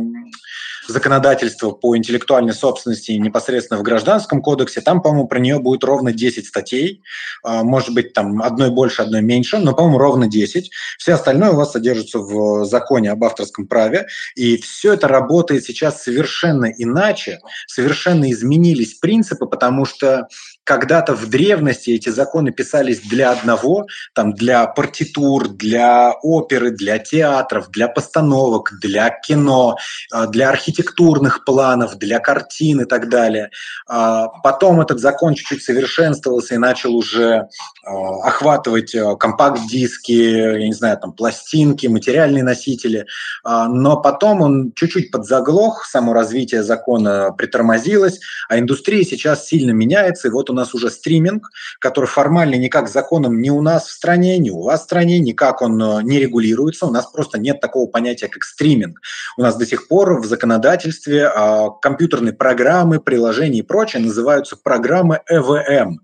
[0.89, 6.47] законодательство по интеллектуальной собственности непосредственно в Гражданском кодексе, там, по-моему, про нее будет ровно 10
[6.47, 7.03] статей,
[7.43, 10.71] а, может быть, там одной больше, одной меньше, но, по-моему, ровно 10.
[10.99, 16.03] Все остальное у вас содержится в законе об авторском праве, и все это работает сейчас
[16.03, 20.29] совершенно иначе, совершенно изменились принципы, потому что
[20.65, 27.71] когда-то в древности эти законы писались для одного, там, для партитур, для оперы, для театров,
[27.71, 29.77] для постановок, для кино,
[30.13, 33.51] а, для архитектурных планов, для картин и так далее.
[33.89, 37.49] А, потом этот закон чуть-чуть совершенствовался и начал уже
[37.85, 43.07] а, охватывать компакт-диски, я не знаю, там, пластинки, материальные носители.
[43.45, 50.31] Но потом он чуть-чуть подзаглох, само развитие закона притормозилось, а индустрия сейчас сильно меняется, и
[50.31, 51.51] вот у нас уже стриминг,
[51.81, 55.63] который формально никак законом ни у нас в стране, ни у вас в стране, никак
[55.63, 56.87] он э, не регулируется.
[56.87, 59.01] У нас просто нет такого понятия, как стриминг.
[59.37, 65.21] У нас до сих пор в законодательстве а, компьютерные программы, приложения и прочее называются программы
[65.29, 66.01] ЭВМ.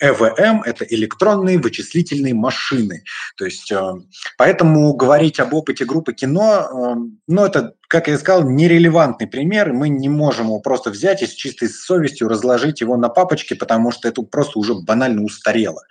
[0.00, 3.04] ЭВМ– это электронные вычислительные машины.
[3.36, 3.94] То есть, э,
[4.38, 6.94] поэтому говорить об опыте группы кино, э,
[7.28, 11.32] ну, это, как я сказал, нерелевантный пример, мы не можем его просто взять и с
[11.32, 15.82] чистой совестью разложить его на папочке, потому что это просто уже банально устарело.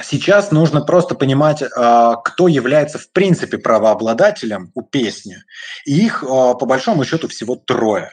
[0.00, 5.36] Сейчас нужно просто понимать, а, кто является в принципе правообладателем у песни.
[5.84, 8.12] И их, а, по большому счету, всего трое.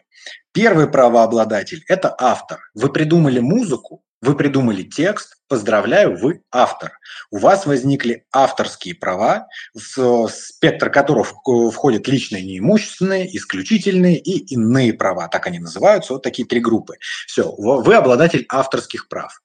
[0.52, 2.60] Первый правообладатель– это автор.
[2.76, 6.98] Вы придумали музыку, вы придумали текст, поздравляю, вы автор.
[7.30, 11.34] У вас возникли авторские права, в спектр которых
[11.74, 15.28] входят личные неимущественные, исключительные и иные права.
[15.28, 16.96] Так они называются, вот такие три группы.
[17.28, 19.42] Все, вы обладатель авторских прав.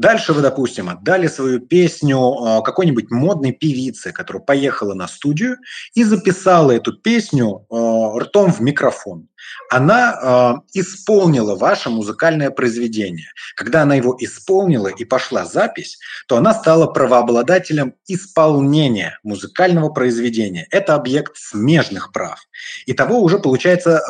[0.00, 5.58] Дальше вы, допустим, отдали свою песню а, какой-нибудь модной певице, которая поехала на студию
[5.92, 9.28] и записала эту песню а, ртом в микрофон.
[9.70, 13.28] Она э, исполнила ваше музыкальное произведение.
[13.56, 15.98] Когда она его исполнила и пошла запись,
[16.28, 20.66] то она стала правообладателем исполнения музыкального произведения.
[20.70, 22.38] Это объект смежных прав.
[22.86, 24.02] Итого уже получается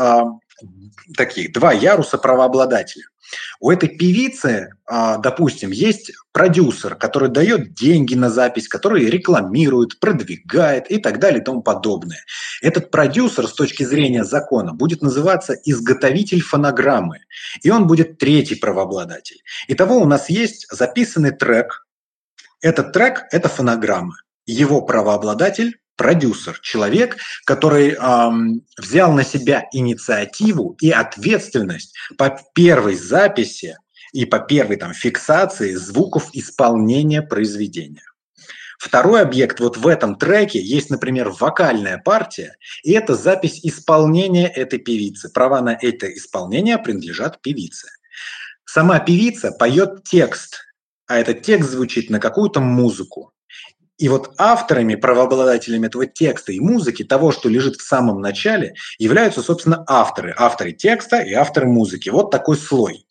[1.16, 3.04] таких два яруса правообладателя.
[3.60, 10.90] У этой певицы, а, допустим, есть продюсер, который дает деньги на запись, который рекламирует, продвигает
[10.90, 12.24] и так далее и тому подобное.
[12.62, 17.20] Этот продюсер с точки зрения закона будет называться изготовитель фонограммы,
[17.62, 19.42] и он будет третий правообладатель.
[19.68, 21.86] Итого у нас есть записанный трек.
[22.60, 24.16] Этот трек– это фонограмма.
[24.46, 33.76] Его правообладатель продюсер, человек, который эм, взял на себя инициативу и ответственность по первой записи
[34.14, 38.06] и по первой там, фиксации звуков исполнения произведения.
[38.78, 44.78] Второй объект вот в этом треке есть, например, вокальная партия, и это запись исполнения этой
[44.78, 45.28] певицы.
[45.28, 47.88] Права на это исполнение принадлежат певице.
[48.64, 50.60] Сама певица поет текст
[51.10, 53.32] а этот текст звучит на какую-то музыку.
[54.00, 59.42] И вот авторами, правообладателями этого текста и музыки, того, что лежит в самом начале, являются,
[59.42, 60.34] собственно, авторы.
[60.38, 62.08] Авторы текста и авторы музыки.
[62.08, 63.04] Вот такой слой.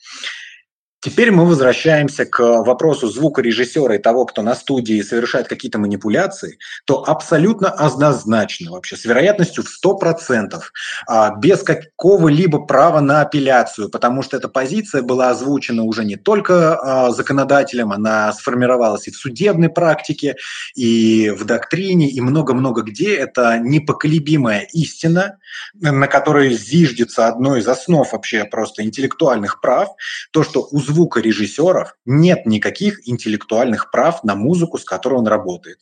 [1.02, 7.06] Теперь мы возвращаемся к вопросу звукорежиссера и того, кто на студии совершает какие-то манипуляции, то
[7.08, 10.74] абсолютно однозначно вообще, с вероятностью в 100%,
[11.08, 16.76] а, без какого-либо права на апелляцию, потому что эта позиция была озвучена уже не только
[16.76, 20.36] а, законодателем, она сформировалась и в судебной практике,
[20.76, 23.16] и в доктрине, и много-много где.
[23.16, 25.38] Это непоколебимая истина,
[25.76, 29.90] на которой зиждется одно из основ вообще просто интеллектуальных прав,
[30.32, 35.80] то, что у звукорежиссеров нет никаких интеллектуальных прав на музыку, с которой он работает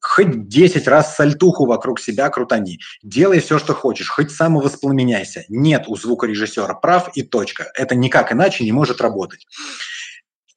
[0.00, 5.44] хоть 10 раз сальтуху вокруг себя крутани, делай все, что хочешь, хоть самовоспламеняйся.
[5.48, 7.70] Нет у звукорежиссера прав и точка.
[7.74, 9.46] Это никак иначе не может работать.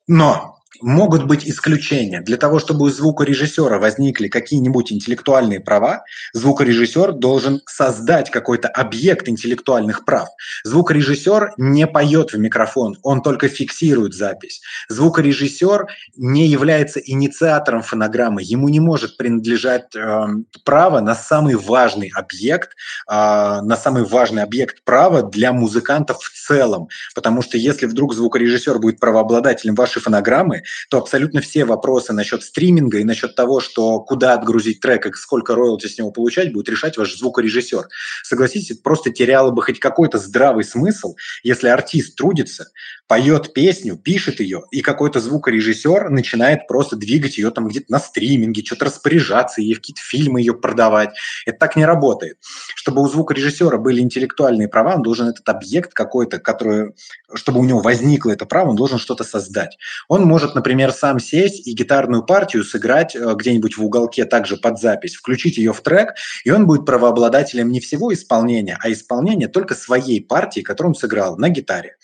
[0.07, 2.21] Но могут быть исключения.
[2.21, 6.03] Для того, чтобы у звукорежиссера возникли какие-нибудь интеллектуальные права,
[6.33, 10.27] звукорежиссер должен создать какой-то объект интеллектуальных прав.
[10.65, 14.61] Звукорежиссер не поет в микрофон, он только фиксирует запись.
[14.89, 20.25] Звукорежиссер не является инициатором фонограммы, ему не может принадлежать э,
[20.65, 22.71] право на самый важный объект,
[23.09, 26.89] э, на самый важный объект права для музыкантов в целом.
[27.15, 32.99] Потому что если вдруг звукорежиссер будет правообладателем вашей фонограммы, то абсолютно все вопросы насчет стриминга
[32.99, 36.97] и насчет того, что куда отгрузить трек и сколько роялти с него получать, будет решать
[36.97, 37.87] ваш звукорежиссер.
[38.23, 42.67] Согласитесь, просто теряло бы хоть какой-то здравый смысл, если артист трудится,
[43.07, 48.63] поет песню, пишет ее, и какой-то звукорежиссер начинает просто двигать ее там где-то на стриминге,
[48.65, 51.09] что-то распоряжаться, ей в какие-то фильмы ее продавать.
[51.45, 52.37] Это так не работает.
[52.75, 56.93] Чтобы у звукорежиссера были интеллектуальные права, он должен этот объект какой-то, который,
[57.33, 59.77] чтобы у него возникло это право, он должен что-то создать.
[60.07, 64.79] Он может, например, сам сесть и гитарную партию сыграть э, где-нибудь в уголке также под
[64.79, 69.75] запись, включить ее в трек, и он будет правообладателем не всего исполнения, а исполнения только
[69.75, 71.97] своей партии, которую он сыграл на гитаре.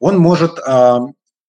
[0.00, 0.58] Он может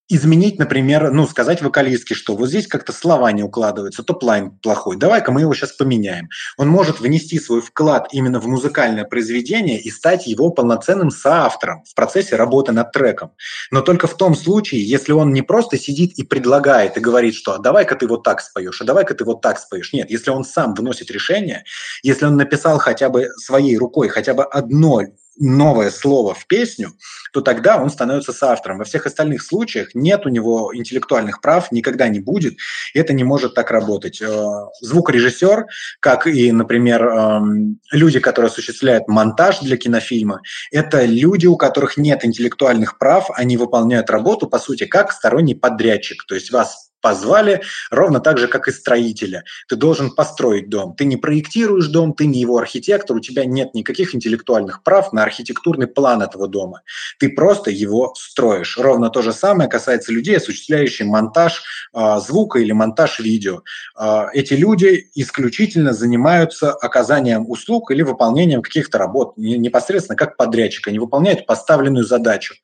[0.09, 5.31] изменить, например, ну, сказать вокалистке, что вот здесь как-то слова не укладываются, top-line плохой, давай-ка
[5.31, 6.29] мы его сейчас поменяем.
[6.57, 11.95] Он может внести свой вклад именно в музыкальное произведение и стать его полноценным соавтором в
[11.95, 13.31] процессе работы над треком.
[13.71, 17.53] Но только в том случае, если он не просто сидит и предлагает и говорит, что
[17.53, 19.93] «А давай-ка ты вот так споешь, а давай-ка ты вот так споешь.
[19.93, 21.63] Нет, если он сам вносит решение,
[22.03, 25.01] если он написал хотя бы своей рукой хотя бы одно
[25.39, 26.93] новое слово в песню,
[27.31, 28.77] то тогда он становится соавтором.
[28.77, 32.55] Во всех остальных случаях нет у него интеллектуальных прав, никогда не будет.
[32.93, 34.21] И это не может так работать.
[34.21, 34.45] Э,
[34.81, 35.65] звукорежиссер,
[35.99, 42.23] как и, например, эм, люди, которые осуществляют монтаж для кинофильма, это люди, у которых нет
[42.25, 46.23] интеллектуальных прав, они выполняют работу, по сути, как сторонний подрядчик.
[46.27, 49.43] То есть вас позвали, ровно так же, как и строителя.
[49.67, 50.95] Ты должен построить дом.
[50.95, 55.21] Ты не проектируешь дом, ты не его архитектор, у тебя нет никаких интеллектуальных прав на
[55.21, 56.81] архитектурный план этого дома.
[57.19, 58.77] Ты просто его строишь.
[58.77, 61.61] Ровно то же самое касается людей, осуществляющих монтаж
[61.93, 63.63] э, звука или монтаж видео.
[63.99, 70.87] Э, эти люди исключительно занимаются оказанием услуг или выполнением каких-то работ, непосредственно как подрядчик.
[70.87, 72.55] Они выполняют поставленную задачу.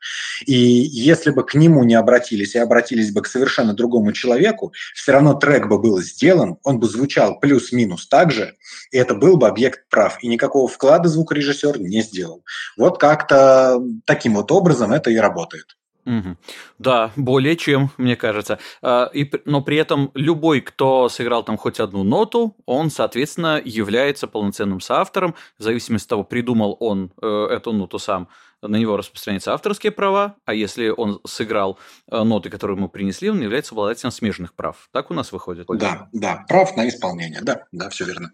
[0.45, 4.73] И если бы к нему не обратились, и обратились бы к совершенно другому человеку, человеку,
[4.93, 8.55] все равно трек бы был сделан, он бы звучал плюс-минус так же,
[8.91, 12.43] и это был бы объект прав, и никакого вклада звукорежиссер не сделал.
[12.77, 15.75] Вот как-то таким вот образом это и работает.
[16.05, 16.37] Угу.
[16.79, 18.57] Да, более чем, мне кажется.
[18.81, 24.27] А, и, но при этом любой, кто сыграл там хоть одну ноту, он, соответственно, является
[24.27, 28.27] полноценным соавтором, в зависимости от того, придумал он э, эту ноту сам
[28.61, 31.79] на него распространяются авторские права, а если он сыграл
[32.11, 34.89] э, ноты, которые ему принесли, он является обладателем смежных прав.
[34.91, 35.67] Так у нас выходит?
[35.67, 38.31] Да, да, прав на исполнение, да, да, все верно.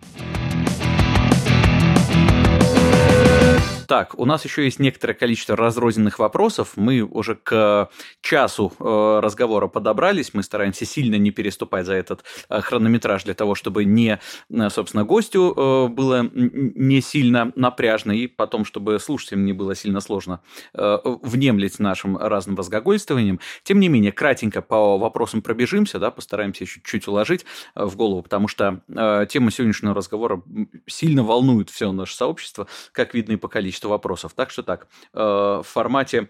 [3.87, 6.73] Так, у нас еще есть некоторое количество разрозненных вопросов.
[6.75, 7.89] Мы уже к
[8.21, 10.33] часу э, разговора подобрались.
[10.33, 14.19] Мы стараемся сильно не переступать за этот э, хронометраж для того, чтобы не,
[14.49, 19.99] э, собственно, гостю э, было не сильно напряжно и потом, чтобы слушателям не было сильно
[20.01, 20.41] сложно
[20.73, 23.39] э, внемлить нашим разным разгогольствованием.
[23.63, 28.47] Тем не менее, кратенько по вопросам пробежимся, да, постараемся чуть-чуть уложить э, в голову, потому
[28.47, 30.41] что э, тема сегодняшнего разговора
[30.87, 34.33] сильно волнует все наше сообщество, как видно и по количеству количество вопросов.
[34.33, 36.29] Так что так, э, в формате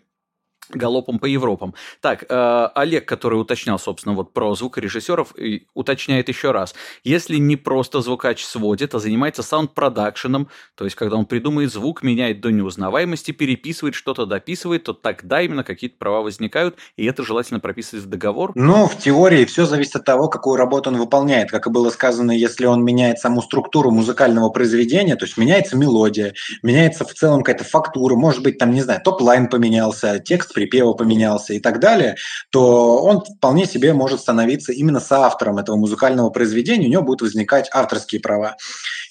[0.69, 1.73] галопом по Европам.
[2.01, 5.33] Так, э, Олег, который уточнял, собственно, вот про звукорежиссеров,
[5.73, 6.75] уточняет еще раз.
[7.03, 12.41] Если не просто звукач сводит, а занимается саунд-продакшеном, то есть когда он придумает звук, меняет
[12.41, 18.05] до неузнаваемости, переписывает что-то, дописывает, то тогда именно какие-то права возникают, и это желательно прописывать
[18.05, 18.51] в договор?
[18.55, 21.51] Ну, в теории все зависит от того, какую работу он выполняет.
[21.51, 26.33] Как и было сказано, если он меняет саму структуру музыкального произведения, то есть меняется мелодия,
[26.63, 31.53] меняется в целом какая-то фактура, может быть, там, не знаю, top-line поменялся, текст припева поменялся
[31.53, 32.15] и так далее,
[32.49, 37.69] то он вполне себе может становиться именно соавтором этого музыкального произведения, у него будут возникать
[37.71, 38.55] авторские права.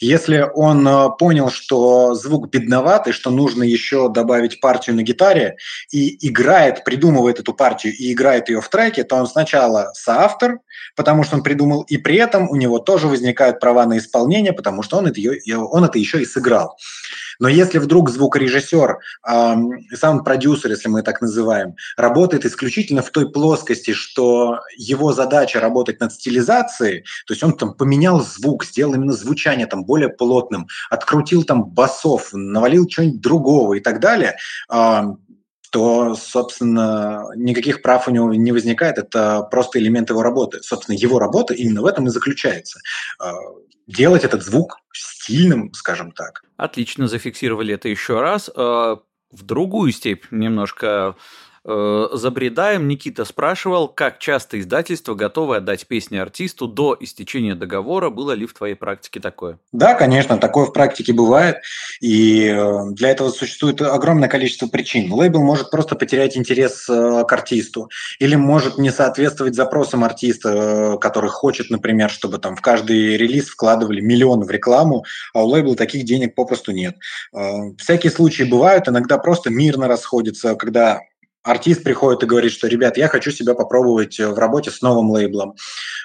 [0.01, 5.57] Если он э, понял, что звук бедноватый, что нужно еще добавить партию на гитаре,
[5.93, 10.61] и играет, придумывает эту партию и играет ее в треке, то он сначала соавтор,
[10.97, 14.83] потому что он придумал, и при этом у него тоже возникают права на исполнение, потому
[14.83, 15.21] что он это,
[15.57, 16.77] он это еще и сыграл.
[17.39, 19.55] Но если вдруг звукорежиссер, э,
[19.95, 26.01] сам продюсер, если мы так называем, работает исключительно в той плоскости, что его задача работать
[26.01, 31.45] над стилизацией, то есть он там поменял звук, сделал именно звучание там более плотным, открутил
[31.45, 34.37] там басов, навалил что-нибудь другого и так далее,
[35.75, 38.97] то, собственно, никаких прав у него не возникает.
[38.97, 40.63] Это просто элемент его работы.
[40.63, 42.79] Собственно, его работа именно в этом и заключается.
[43.19, 43.33] А,
[43.89, 46.44] делать этот звук стильным, скажем так.
[46.57, 48.51] Отлично, зафиксировали это еще раз.
[48.55, 49.01] А,
[49.31, 51.17] в другую степь немножко
[51.67, 58.11] Э, забредаем, Никита спрашивал, как часто издательство готовы отдать песни артисту до истечения договора.
[58.11, 59.59] Было ли в твоей практике такое?
[59.73, 61.57] Да, конечно, такое в практике бывает.
[62.03, 65.11] И э, для этого существует огромное количество причин.
[65.11, 67.89] Лейбл может просто потерять интерес э, к артисту
[68.19, 74.01] или может не соответствовать запросам артиста, который хочет, например, чтобы там в каждый релиз вкладывали
[74.03, 76.97] миллионы в рекламу, а у лейбла таких денег попросту нет.
[77.79, 81.01] Всякие случаи бывают, иногда просто мирно расходятся, когда
[81.45, 85.55] артист приходит и говорит, что, ребят, я хочу себя попробовать в работе с новым лейблом.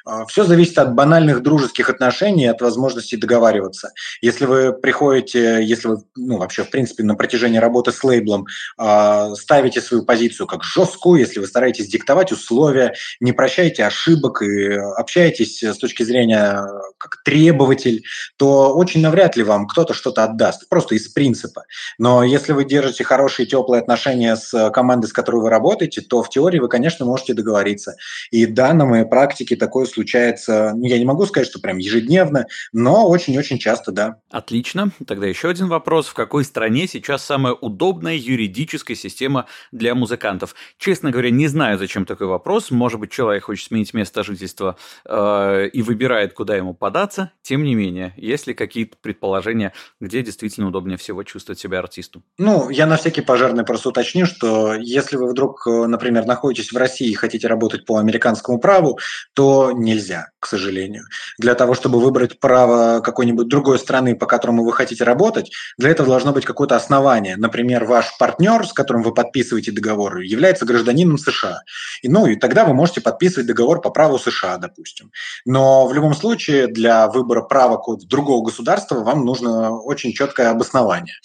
[0.05, 3.91] А, Все зависит от банальных дружеских отношений, от возможности договариваться.
[4.21, 8.45] Если вы приходите, если вы, ну, вообще, в принципе, на протяжении работы с лейблом
[8.77, 14.73] а, ставите свою позицию как жесткую, если вы стараетесь диктовать условия, не прощаете ошибок и
[14.73, 16.65] общаетесь с точки зрения
[16.97, 18.03] как требователь,
[18.37, 21.63] то очень навряд ли вам кто-то что-то отдаст, просто из принципа.
[21.97, 26.29] Но если вы держите хорошие, теплые отношения с командой, с которой вы работаете, то в
[26.29, 27.95] теории вы, конечно, можете договориться.
[28.31, 32.45] И да, на моей практике такое случается, ну, я не могу сказать, что прям ежедневно,
[32.73, 34.17] но очень-очень часто, да.
[34.29, 34.91] Отлично.
[35.07, 36.07] Тогда еще один вопрос.
[36.07, 40.55] В какой стране сейчас самая удобная юридическая система для музыкантов?
[40.77, 42.71] Честно говоря, не знаю, зачем такой вопрос.
[42.71, 47.31] Может быть, человек хочет сменить место жительства э, и выбирает, куда ему податься.
[47.41, 52.23] Тем не менее, есть ли какие-то предположения, где действительно удобнее всего чувствовать себя артисту?
[52.37, 56.77] Ну, я на всякий пожарный просто уточню, что если вы вдруг, э, например, находитесь в
[56.77, 58.99] России и хотите работать по американскому праву,
[59.33, 61.03] то нельзя, к сожалению.
[61.37, 66.09] Для того, чтобы выбрать право какой-нибудь другой страны, по которому вы хотите работать, для этого
[66.09, 67.37] должно быть какое-то основание.
[67.37, 71.61] Например, ваш партнер, с которым вы подписываете договор, является гражданином США.
[72.01, 75.11] И, ну и тогда вы можете подписывать договор по праву США, допустим.
[75.45, 81.15] Но в любом случае для выбора права другого государства вам нужно очень четкое обоснование.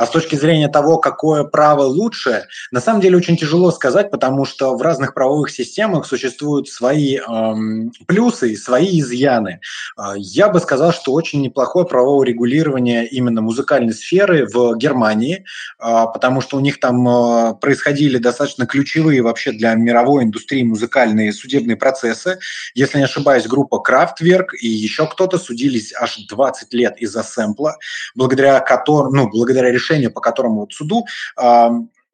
[0.00, 4.46] А с точки зрения того, какое право лучше, на самом деле очень тяжело сказать, потому
[4.46, 9.60] что в разных правовых системах существуют свои эм, плюсы и свои изъяны.
[9.98, 15.44] А, я бы сказал, что очень неплохое правовое регулирование именно музыкальной сферы в Германии,
[15.78, 21.34] э, потому что у них там э, происходили достаточно ключевые вообще для мировой индустрии музыкальные
[21.34, 22.38] судебные процессы.
[22.74, 27.76] Если не ошибаюсь, группа Kraftwerk и еще кто-то судились аж 20 лет из-за сэмпла,
[28.14, 31.06] благодаря которому, ну, благодаря решению решение, по которому вот суду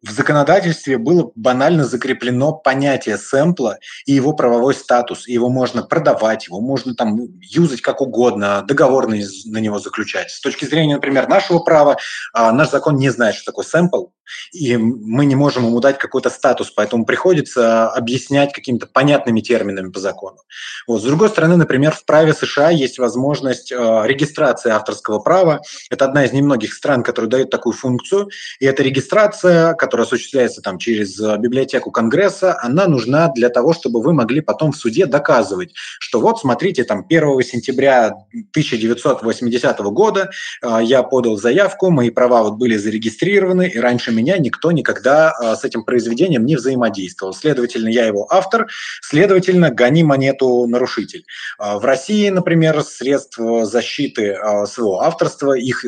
[0.03, 5.27] в законодательстве было банально закреплено понятие сэмпла и его правовой статус.
[5.27, 10.31] Его можно продавать, его можно там юзать как угодно, договор на, на него заключать.
[10.31, 11.97] С точки зрения, например, нашего права,
[12.35, 14.07] э, наш закон не знает, что такое сэмпл,
[14.53, 20.01] и мы не можем ему дать какой-то статус, поэтому приходится объяснять какими-то понятными терминами по
[20.01, 20.39] закону.
[20.87, 21.01] Вот.
[21.01, 25.61] С другой стороны, например, в праве США есть возможность э, регистрации авторского права.
[25.91, 28.29] Это одна из немногих стран, которая дает такую функцию,
[28.61, 34.03] и эта регистрация, которая осуществляется там через э, библиотеку Конгресса, она нужна для того, чтобы
[34.03, 40.31] вы могли потом в суде доказывать, что вот, смотрите, там 1 сентября 1980 года
[40.63, 45.57] э, я подал заявку, мои права вот были зарегистрированы, и раньше меня никто никогда э,
[45.57, 47.33] с этим произведением не взаимодействовал.
[47.33, 48.69] Следовательно, я его автор,
[49.03, 51.25] следовательно, гони монету нарушитель.
[51.59, 54.37] В России, например, средств защиты
[54.67, 55.85] своего авторства, их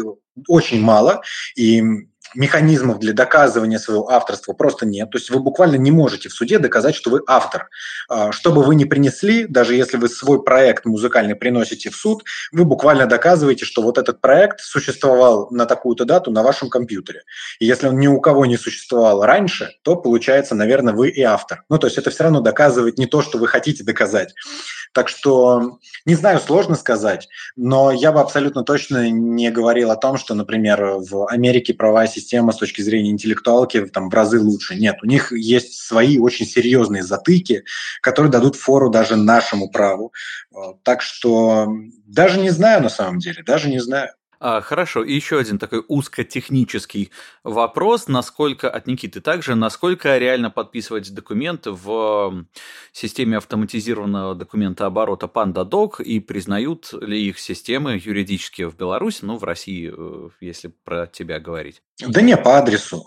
[0.47, 1.23] очень мало,
[1.57, 1.83] и
[2.35, 5.11] механизмов для доказывания своего авторства просто нет.
[5.11, 7.69] То есть вы буквально не можете в суде доказать, что вы автор.
[8.09, 12.25] А, что бы вы ни принесли, даже если вы свой проект музыкальный приносите в суд,
[12.53, 17.23] вы буквально доказываете, что вот этот проект существовал на такую-то дату на вашем компьютере.
[17.59, 21.65] И если он ни у кого не существовал раньше, то получается, наверное, вы и автор.
[21.69, 24.35] Ну, то есть это все равно доказывает не то, что вы хотите доказать.
[24.93, 30.17] Так что, не знаю, сложно сказать, но я бы абсолютно точно не говорил о том,
[30.17, 34.75] что, например, в Америке правовая система с точки зрения интеллектуалки там в разы лучше.
[34.75, 37.65] Нет, у них есть свои очень серьезные затыки,
[38.01, 40.13] которые дадут фору даже нашему праву.
[40.83, 41.69] Так что
[42.07, 44.11] даже не знаю на самом деле, даже не знаю.
[44.41, 47.11] А, хорошо, и еще один такой узкотехнический
[47.43, 52.45] вопрос, насколько от Никиты также, насколько реально подписывать документы в
[52.93, 59.93] системе автоматизированного документооборота PandaDoc и признают ли их системы юридические в Беларуси, ну, в России,
[59.93, 61.83] э, если про тебя говорить?
[62.07, 63.07] Да не по адресу.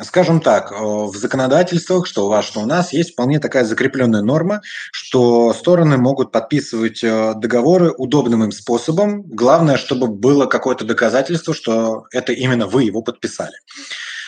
[0.00, 4.60] Скажем так, в законодательствах, что у вас, что у нас, есть вполне такая закрепленная норма,
[4.90, 9.22] что стороны могут подписывать э, договоры удобным им способом.
[9.22, 13.56] Главное, чтобы было какое-то доказательство, что это именно вы его подписали.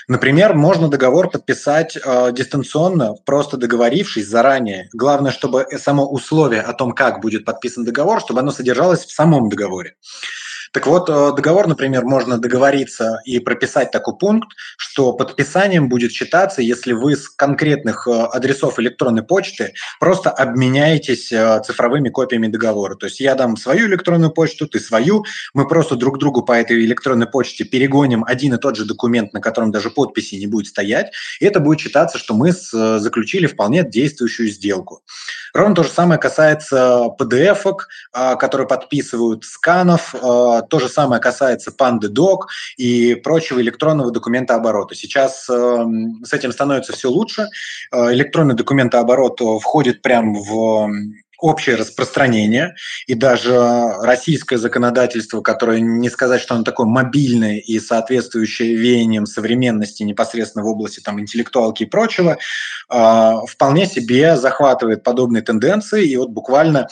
[0.06, 4.90] Например, можно договор подписать э, дистанционно, просто договорившись заранее.
[4.92, 9.48] Главное, чтобы само условие о том, как будет подписан договор, чтобы оно содержалось в самом
[9.48, 9.94] договоре.
[10.74, 16.62] Так вот, э, договор, например, можно договориться и прописать такой пункт, что подписанием будет считаться,
[16.62, 22.96] если вы с конкретных э, адресов электронной почты просто обменяетесь э, цифровыми копиями договора.
[22.96, 25.24] То есть я дам свою электронную почту, ты свою,
[25.54, 29.40] мы просто друг другу по этой электронной почте перегоним один и тот же документ, на
[29.40, 34.48] котором даже подписи не будет стоять, и это будет считаться, что мы заключили вполне действующую
[34.48, 35.02] сделку.
[35.52, 40.12] Ровно то же самое касается PDF-ок, которые подписывают, сканов,
[40.68, 42.42] то же самое касается PandaDoc
[42.76, 44.94] и прочего электронного документооборота.
[44.94, 45.84] Сейчас э,
[46.24, 47.48] с этим становится все лучше.
[47.92, 50.90] Э, электронный документооборот входит прямо в
[51.44, 52.74] общее распространение,
[53.06, 53.54] и даже
[54.00, 60.68] российское законодательство, которое не сказать, что оно такое мобильное и соответствующее веяниям современности непосредственно в
[60.68, 62.38] области там, интеллектуалки и прочего,
[62.90, 66.88] э, вполне себе захватывает подобные тенденции, и вот буквально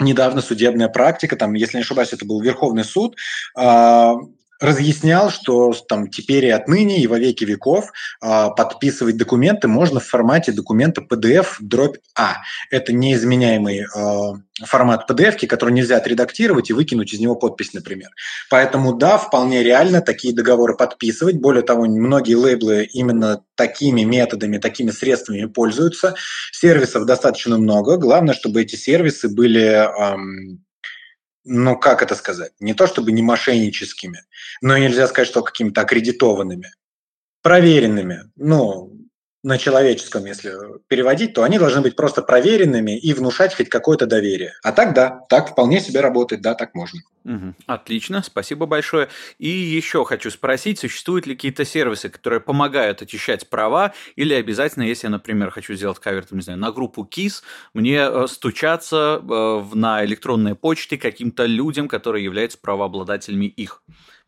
[0.00, 3.16] недавно судебная практика, там, если не ошибаюсь, это был Верховный суд,
[3.56, 4.14] а,
[4.60, 7.92] разъяснял, что там теперь и отныне, и во веки веков
[8.22, 12.36] э, подписывать документы можно в формате документа PDF дробь А.
[12.70, 18.10] Это неизменяемый э, формат PDF, который нельзя отредактировать и выкинуть из него подпись, например.
[18.50, 21.36] Поэтому да, вполне реально такие договоры подписывать.
[21.36, 26.14] Более того, многие лейблы именно такими методами, такими средствами пользуются.
[26.52, 27.96] Сервисов достаточно много.
[27.96, 29.88] Главное, чтобы эти сервисы были
[31.46, 34.22] ну, как это сказать, не то чтобы не мошенническими,
[34.60, 36.72] но нельзя сказать, что какими-то аккредитованными,
[37.42, 38.95] проверенными, ну,
[39.46, 40.52] на человеческом, если
[40.88, 44.54] переводить, то они должны быть просто проверенными и внушать хоть какое-то доверие.
[44.64, 46.98] А так да, так вполне себе работает, да, так можно.
[47.24, 47.54] Угу.
[47.66, 49.08] Отлично, спасибо большое.
[49.38, 55.06] И еще хочу спросить, существуют ли какие-то сервисы, которые помогают очищать права, или обязательно, если
[55.06, 57.42] я, например, хочу сделать кавер, там, не знаю, на группу KISS,
[57.72, 63.80] мне э, стучаться э, на электронной почте каким-то людям, которые являются правообладателями их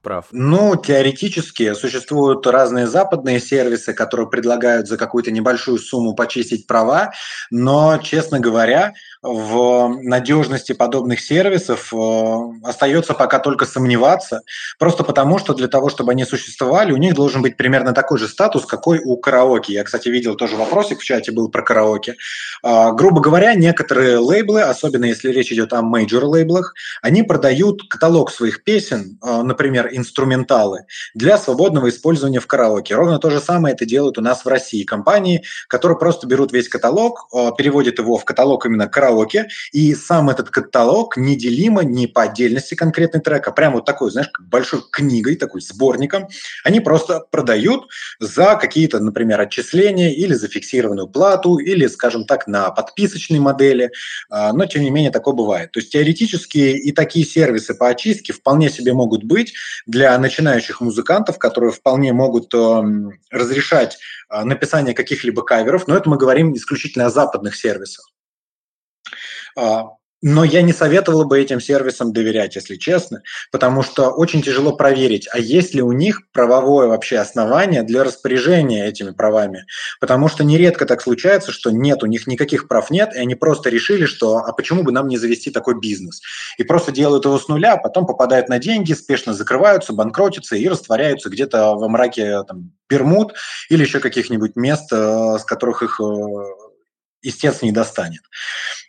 [0.03, 0.27] прав?
[0.33, 7.13] Ну, теоретически существуют разные западные сервисы, которые предлагают за какую-то небольшую сумму почистить права,
[7.51, 8.93] но, честно говоря,
[9.23, 14.43] в надежности подобных сервисов э, остается пока только сомневаться,
[14.79, 18.29] просто потому что для того, чтобы они существовали, у них должен быть примерно такой же
[18.29, 19.73] статус, какой у караоке.
[19.73, 22.17] Я, кстати, видел тоже вопросик в чате был про караоке.
[22.63, 28.31] А, грубо говоря, некоторые лейблы, особенно если речь идет о major лейблах, они продают каталог
[28.31, 32.95] своих песен, э, например, инструменталы, для свободного использования в караоке.
[32.95, 36.69] Ровно то же самое это делают у нас в России компании, которые просто берут весь
[36.69, 42.23] каталог, э, переводят его в каталог именно караоке, и сам этот каталог неделимо не по
[42.23, 46.29] отдельности конкретный трек, а прямо вот такой, знаешь, большой книгой, такой сборником,
[46.65, 47.89] они просто продают
[48.21, 53.91] за какие-то, например, отчисления или за фиксированную плату, или, скажем так, на подписочной модели,
[54.31, 55.73] а, но, тем не менее, такое бывает.
[55.73, 59.55] То есть теоретически и такие сервисы по очистке вполне себе могут быть
[59.89, 63.99] для начинающих музыкантов, которые вполне могут эм, разрешать
[64.29, 68.07] а, написание каких-либо каверов, но это мы говорим исключительно о западных сервисах.
[70.21, 73.23] Но я не советовал бы этим сервисам доверять, если честно,
[73.53, 78.87] потому что очень тяжело проверить, а есть ли у них правовое вообще основание для распоряжения
[78.87, 79.65] этими правами.
[80.01, 83.71] Потому что нередко так случается, что нет, у них никаких прав нет, и они просто
[83.71, 86.21] решили, что а почему бы нам не завести такой бизнес.
[86.59, 90.67] И просто делают его с нуля, а потом попадают на деньги, спешно закрываются, банкротятся и
[90.67, 93.35] растворяются где-то во мраке там, Бермуд
[93.69, 96.01] или еще каких-нибудь мест, э, с которых их
[97.23, 98.23] истец не достанет.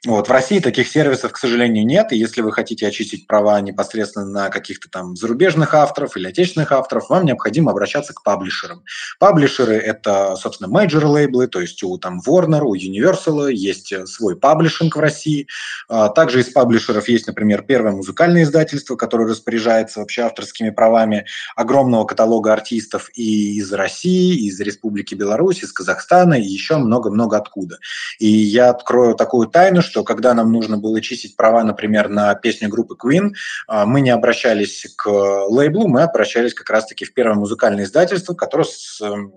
[0.05, 0.29] Вот.
[0.29, 4.49] В России таких сервисов, к сожалению, нет, и если вы хотите очистить права непосредственно на
[4.49, 8.83] каких-то там зарубежных авторов или отечественных авторов, вам необходимо обращаться к паблишерам.
[9.19, 14.95] Паблишеры– это, собственно, major лейблы, то есть у там Warner, у Universal есть свой publishing
[14.95, 15.47] в России.
[15.89, 21.25] А, также из паблишеров есть, например, первое музыкальное издательство, которое распоряжается вообще авторскими правами
[21.57, 27.35] огромного каталога артистов и из России, и из Республики Беларусь, из Казахстана, и еще много-много
[27.35, 27.79] откуда.
[28.19, 32.69] И я открою такую тайну, что когда нам нужно было чистить права, например, на песню
[32.69, 33.31] группы Queen,
[33.67, 35.09] а, мы не обращались к
[35.47, 38.67] лейблу, мы обращались как раз-таки в первое музыкальное издательство, которое
[39.01, 39.33] эм,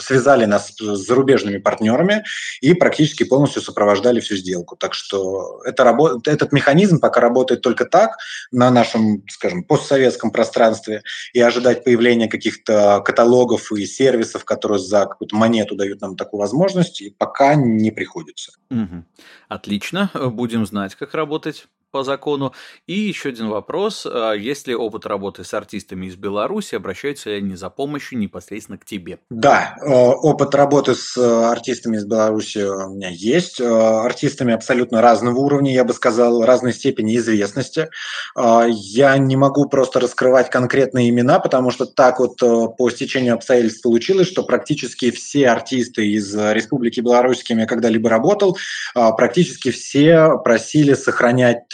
[0.00, 2.24] связали нас с зарубежными партнерами
[2.60, 4.76] и практически полностью сопровождали всю сделку.
[4.76, 8.16] Так что это рабо- этот механизм пока работает только так
[8.50, 11.02] на нашем, скажем, постсоветском пространстве,
[11.32, 17.02] и ожидать появления каких-то каталогов и сервисов, которые за какую-то монету дают нам такую возможность,
[17.18, 18.52] пока не приходится.
[18.70, 19.04] Угу.
[19.48, 22.52] Отлично, будем знать, как работать по закону.
[22.86, 24.06] И еще один вопрос.
[24.10, 26.74] А есть ли опыт работы с артистами из Беларуси?
[26.74, 29.18] Обращаются ли они за помощью непосредственно к тебе?
[29.30, 33.60] Да, э, опыт работы с э, артистами из Беларуси у меня есть.
[33.60, 33.66] Э,
[34.04, 37.90] артистами абсолютно разного уровня, я бы сказал, разной степени известности.
[38.34, 44.28] Я не могу просто раскрывать конкретные имена, потому что так вот по стечению обстоятельств получилось,
[44.28, 48.56] что практически все артисты из Республики Беларусь, с кем я когда-либо работал,
[48.94, 51.64] практически все просили сохранять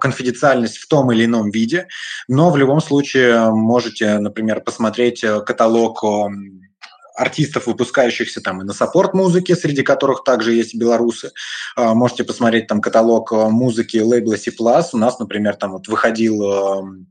[0.00, 1.88] конфиденциальность в том или ином виде,
[2.28, 6.04] но в любом случае можете, например, посмотреть э, каталог
[7.18, 11.32] артистов, выпускающихся там и на саппорт музыки, среди которых также есть белорусы.
[11.76, 14.52] А, можете посмотреть там каталог э, музыки лейбла C+.
[14.58, 17.04] У нас, например, там вот выходил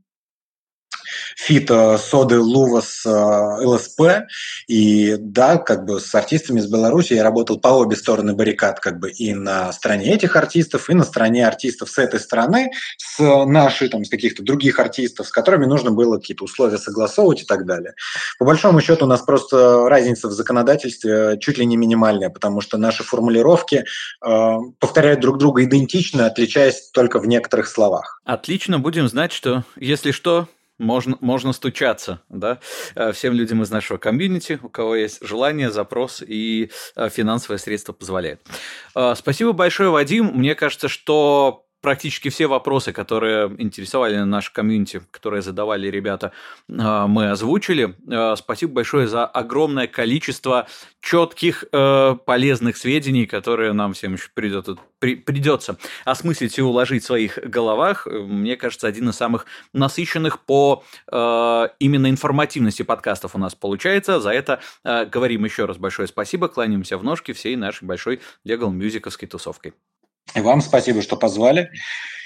[1.38, 1.70] эм, фит
[2.00, 4.26] Соды Лува э, ЛСП.
[4.66, 8.98] И да, как бы с артистами из Беларуси я работал по обе стороны баррикад, как
[8.98, 13.88] бы и на стороне этих артистов, и на стороне артистов с этой стороны, с нашей,
[13.88, 17.94] там, с каких-то других артистов, с которыми нужно было какие-то условия согласовывать и так далее.
[18.38, 22.78] По большому счету у нас просто разница в законодательстве чуть ли не минимальная, потому что
[22.78, 23.84] наши формулировки
[24.24, 28.20] э, повторяют друг друга идентично, отличаясь только в некоторых словах.
[28.24, 30.48] Отлично, будем знать, что если что,
[30.78, 32.60] можно, можно стучаться, да,
[32.94, 37.92] э, всем людям из нашего комьюнити, у кого есть желание, запрос и э, финансовые средства
[37.92, 38.40] позволяют.
[38.94, 40.32] Э, спасибо большое, Вадим.
[40.34, 46.32] Мне кажется, что практически все вопросы, которые интересовали наш комьюнити, которые задавали ребята,
[46.70, 47.94] а, мы озвучили.
[48.10, 50.66] А, спасибо большое за огромное количество
[51.00, 57.38] четких, э, полезных сведений, которые нам всем еще придет, придется осмыслить и уложить в своих
[57.38, 58.06] головах.
[58.06, 64.20] Мне кажется, один из самых насыщенных по э, именно информативности подкастов у нас получается.
[64.20, 68.72] За это э, говорим еще раз большое спасибо, кланяемся в ножки всей нашей большой Legal
[68.72, 69.74] Мюзиковской тусовкой.
[70.34, 71.70] И вам спасибо, что позвали.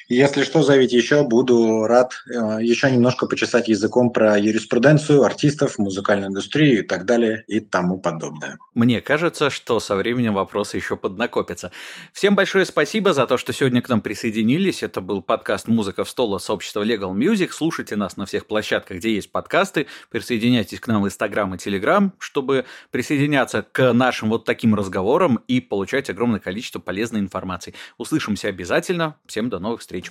[0.09, 6.31] Если что, зовите еще, буду рад э, еще немножко почесать языком про юриспруденцию, артистов, музыкальную
[6.31, 8.59] индустрию и так далее и тому подобное.
[8.74, 11.73] Мне кажется, что со временем вопросы еще поднакопятся.
[12.12, 14.83] Всем большое спасибо за то, что сегодня к нам присоединились.
[14.83, 17.51] Это был подкаст «Музыка в стол» от сообщества Legal Music.
[17.53, 19.87] Слушайте нас на всех площадках, где есть подкасты.
[20.11, 25.61] Присоединяйтесь к нам в Инстаграм и Телеграм, чтобы присоединяться к нашим вот таким разговорам и
[25.61, 27.74] получать огромное количество полезной информации.
[27.99, 29.16] Услышимся обязательно.
[29.27, 30.10] Всем до новых встреч.